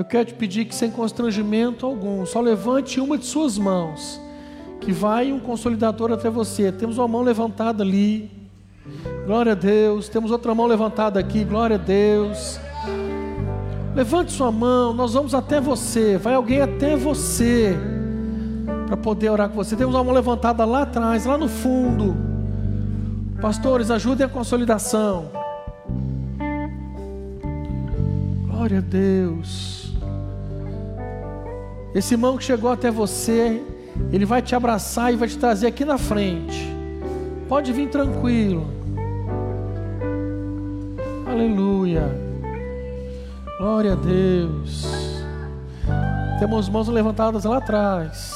eu 0.00 0.04
quero 0.04 0.24
te 0.24 0.32
pedir 0.34 0.64
que, 0.64 0.74
sem 0.74 0.90
constrangimento 0.90 1.84
algum, 1.84 2.24
só 2.24 2.40
levante 2.40 2.98
uma 2.98 3.18
de 3.18 3.26
suas 3.26 3.58
mãos, 3.58 4.18
que 4.80 4.92
vai 4.92 5.30
um 5.30 5.38
consolidador 5.38 6.10
até 6.10 6.30
você. 6.30 6.72
Temos 6.72 6.96
uma 6.96 7.06
mão 7.06 7.20
levantada 7.20 7.82
ali, 7.82 8.30
glória 9.26 9.52
a 9.52 9.54
Deus. 9.54 10.08
Temos 10.08 10.30
outra 10.30 10.54
mão 10.54 10.66
levantada 10.66 11.20
aqui, 11.20 11.44
glória 11.44 11.76
a 11.76 11.78
Deus. 11.78 12.58
Levante 13.94 14.32
sua 14.32 14.50
mão, 14.50 14.94
nós 14.94 15.12
vamos 15.12 15.34
até 15.34 15.60
você. 15.60 16.16
Vai 16.16 16.32
alguém 16.32 16.62
até 16.62 16.96
você 16.96 17.76
para 18.86 18.96
poder 18.96 19.28
orar 19.28 19.50
com 19.50 19.56
você. 19.56 19.76
Temos 19.76 19.94
uma 19.94 20.02
mão 20.02 20.14
levantada 20.14 20.64
lá 20.64 20.82
atrás, 20.82 21.26
lá 21.26 21.36
no 21.36 21.46
fundo. 21.46 22.16
Pastores, 23.38 23.90
ajudem 23.90 24.24
a 24.24 24.30
consolidação. 24.30 25.30
Glória 28.46 28.78
a 28.78 28.80
Deus. 28.80 29.69
Esse 31.94 32.14
irmão 32.14 32.36
que 32.36 32.44
chegou 32.44 32.70
até 32.70 32.90
você, 32.90 33.60
ele 34.12 34.24
vai 34.24 34.40
te 34.40 34.54
abraçar 34.54 35.12
e 35.12 35.16
vai 35.16 35.28
te 35.28 35.36
trazer 35.36 35.66
aqui 35.66 35.84
na 35.84 35.98
frente. 35.98 36.72
Pode 37.48 37.72
vir 37.72 37.88
tranquilo. 37.88 38.66
Aleluia. 41.26 42.04
Glória 43.58 43.92
a 43.92 43.96
Deus. 43.96 44.86
Temos 46.38 46.68
mãos 46.68 46.88
levantadas 46.88 47.44
lá 47.44 47.58
atrás. 47.58 48.32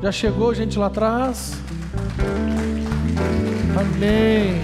Já 0.00 0.12
chegou 0.12 0.54
gente 0.54 0.78
lá 0.78 0.86
atrás? 0.86 1.60
Amém. 3.78 4.62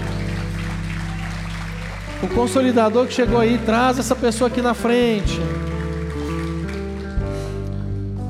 O 2.23 2.27
consolidador 2.33 3.07
que 3.07 3.13
chegou 3.13 3.39
aí, 3.39 3.57
traz 3.57 3.99
essa 3.99 4.15
pessoa 4.15 4.47
aqui 4.47 4.61
na 4.61 4.73
frente. 4.73 5.39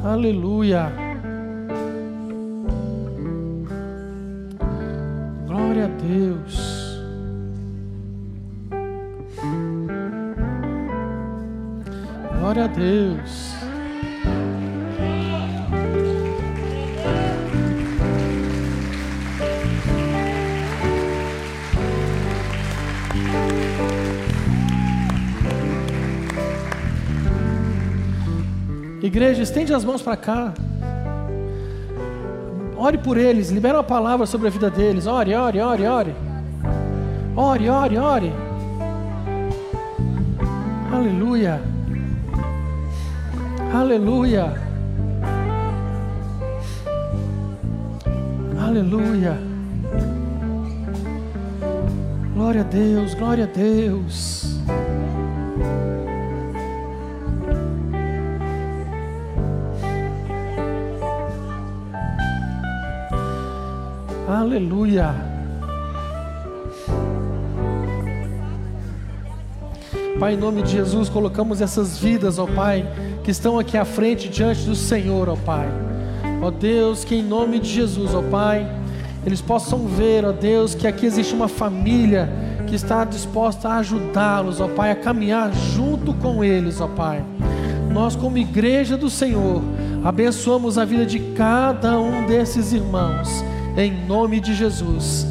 Aleluia. 0.04 0.92
Glória 5.48 5.86
a 5.86 5.88
Deus. 5.88 7.00
Glória 12.38 12.66
a 12.66 12.68
Deus. 12.68 13.53
Igreja, 29.04 29.44
estende 29.44 29.74
as 29.74 29.84
mãos 29.84 30.02
para 30.02 30.16
cá. 30.16 30.54
Ore 32.78 32.98
por 32.98 33.18
eles, 33.18 33.50
libera 33.50 33.76
uma 33.76 33.84
palavra 33.84 34.26
sobre 34.26 34.48
a 34.48 34.50
vida 34.50 34.70
deles. 34.70 35.08
Ore, 35.08 35.36
ore, 35.36 35.60
ore, 35.60 35.86
ore. 35.86 36.16
Ore, 37.36 37.70
ore, 37.70 37.98
ore. 37.98 38.34
Aleluia. 40.90 41.62
Aleluia. 43.74 44.54
Aleluia. 48.58 49.38
Glória 52.34 52.62
a 52.62 52.64
Deus, 52.64 53.14
glória 53.16 53.44
a 53.44 53.48
Deus. 53.48 54.43
Aleluia. 64.44 65.16
Pai, 70.20 70.34
em 70.34 70.38
nome 70.38 70.64
de 70.64 70.72
Jesus, 70.72 71.08
colocamos 71.08 71.62
essas 71.62 71.98
vidas, 71.98 72.38
ó 72.38 72.46
Pai, 72.46 72.86
que 73.24 73.32
estão 73.32 73.58
aqui 73.58 73.78
à 73.78 73.86
frente 73.86 74.28
diante 74.28 74.66
do 74.66 74.76
Senhor, 74.76 75.30
ó 75.30 75.38
Pai. 75.38 75.70
Ó 76.42 76.52
Deus, 76.52 77.06
que 77.06 77.16
em 77.16 77.24
nome 77.24 77.58
de 77.58 77.70
Jesus, 77.70 78.14
ó 78.14 78.22
Pai, 78.22 78.70
eles 79.26 79.40
possam 79.40 79.88
ver, 79.88 80.26
ó 80.26 80.34
Deus, 80.34 80.76
que 80.76 80.88
aqui 80.88 81.06
existe 81.06 81.34
uma 81.34 81.48
família 81.48 82.30
que 82.68 82.76
está 82.76 83.06
disposta 83.06 83.70
a 83.70 83.78
ajudá-los, 83.78 84.60
ó 84.60 84.68
Pai, 84.68 84.92
a 84.92 84.96
caminhar 84.96 85.54
junto 85.54 86.14
com 86.16 86.44
eles, 86.44 86.82
ó 86.82 86.88
Pai. 86.90 87.24
Nós, 87.94 88.14
como 88.14 88.38
igreja 88.38 88.98
do 88.98 89.10
Senhor, 89.10 89.62
abençoamos 90.04 90.78
a 90.78 90.84
vida 90.84 91.06
de 91.06 91.20
cada 91.34 91.98
um 91.98 92.26
desses 92.26 92.74
irmãos, 92.74 93.42
em 93.78 94.06
nome 94.06 94.40
de 94.40 94.54
Jesus. 94.54 95.26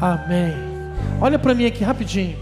Amém. 0.00 0.52
Olha 1.20 1.38
para 1.38 1.54
mim 1.54 1.66
aqui 1.66 1.84
rapidinho. 1.84 2.36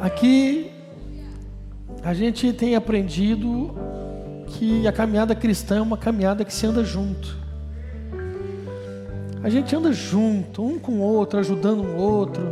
Aqui 0.00 0.70
a 2.02 2.12
gente 2.12 2.52
tem 2.52 2.74
aprendido 2.74 3.74
que 4.46 4.86
a 4.86 4.92
caminhada 4.92 5.34
cristã 5.34 5.76
é 5.76 5.80
uma 5.80 5.96
caminhada 5.96 6.44
que 6.44 6.52
se 6.52 6.66
anda 6.66 6.84
junto. 6.84 7.36
A 9.42 9.48
gente 9.50 9.74
anda 9.76 9.92
junto, 9.92 10.64
um 10.64 10.78
com 10.78 10.92
o 10.92 11.00
outro, 11.00 11.38
ajudando 11.38 11.82
o 11.82 11.96
outro, 11.96 12.42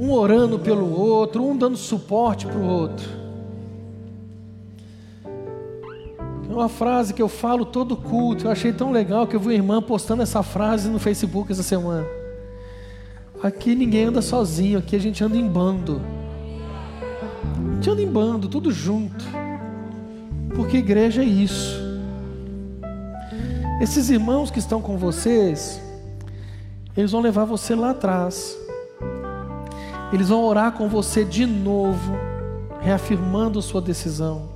um 0.00 0.10
orando 0.10 0.58
pelo 0.58 0.92
outro, 0.92 1.44
um 1.44 1.56
dando 1.56 1.76
suporte 1.76 2.46
para 2.46 2.58
o 2.58 2.66
outro. 2.66 3.25
Uma 6.56 6.68
frase 6.68 7.12
que 7.12 7.20
eu 7.20 7.28
falo 7.28 7.66
todo 7.66 7.96
culto, 7.96 8.46
eu 8.46 8.50
achei 8.50 8.72
tão 8.72 8.90
legal 8.90 9.26
que 9.26 9.36
eu 9.36 9.40
vi 9.40 9.48
uma 9.48 9.54
irmã 9.54 9.82
postando 9.82 10.22
essa 10.22 10.42
frase 10.42 10.88
no 10.88 10.98
Facebook 10.98 11.52
essa 11.52 11.62
semana. 11.62 12.06
Aqui 13.42 13.74
ninguém 13.74 14.06
anda 14.06 14.22
sozinho, 14.22 14.78
aqui 14.78 14.96
a 14.96 14.98
gente 14.98 15.22
anda 15.22 15.36
em 15.36 15.46
bando. 15.46 16.00
A 17.70 17.74
gente 17.74 17.90
anda 17.90 18.00
em 18.00 18.10
bando, 18.10 18.48
tudo 18.48 18.70
junto. 18.70 19.24
Porque 20.54 20.78
igreja 20.78 21.22
é 21.22 21.26
isso. 21.26 21.78
Esses 23.80 24.08
irmãos 24.08 24.50
que 24.50 24.58
estão 24.58 24.80
com 24.80 24.96
vocês, 24.96 25.78
eles 26.96 27.12
vão 27.12 27.20
levar 27.20 27.44
você 27.44 27.74
lá 27.74 27.90
atrás. 27.90 28.56
Eles 30.10 30.30
vão 30.30 30.42
orar 30.42 30.72
com 30.72 30.88
você 30.88 31.22
de 31.22 31.44
novo, 31.44 32.14
reafirmando 32.80 33.60
sua 33.60 33.82
decisão. 33.82 34.55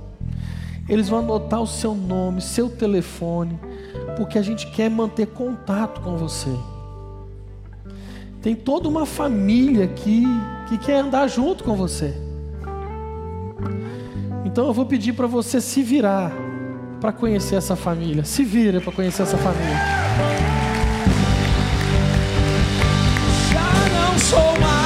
Eles 0.91 1.07
vão 1.07 1.19
anotar 1.19 1.61
o 1.61 1.65
seu 1.65 1.95
nome, 1.95 2.41
seu 2.41 2.69
telefone, 2.69 3.57
porque 4.17 4.37
a 4.37 4.41
gente 4.41 4.67
quer 4.71 4.89
manter 4.89 5.25
contato 5.25 6.01
com 6.01 6.17
você. 6.17 6.53
Tem 8.41 8.53
toda 8.53 8.89
uma 8.89 9.05
família 9.05 9.85
aqui 9.85 10.25
que 10.67 10.77
quer 10.77 10.97
andar 10.97 11.29
junto 11.29 11.63
com 11.63 11.77
você. 11.77 12.13
Então 14.43 14.67
eu 14.67 14.73
vou 14.73 14.85
pedir 14.85 15.13
para 15.13 15.27
você 15.27 15.61
se 15.61 15.81
virar 15.81 16.29
para 16.99 17.13
conhecer 17.13 17.55
essa 17.55 17.77
família. 17.77 18.25
Se 18.25 18.43
vira 18.43 18.81
para 18.81 18.91
conhecer 18.91 19.21
essa 19.21 19.37
família. 19.37 19.77
Já 23.49 24.11
não 24.11 24.19
sou 24.19 24.59
mais 24.59 24.80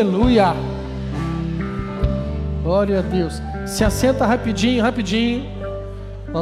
Aleluia. 0.00 0.54
Glória 2.62 3.00
a 3.00 3.02
Deus. 3.02 3.42
Se 3.66 3.82
assenta 3.82 4.24
rapidinho, 4.24 4.82
rapidinho. 4.82 5.59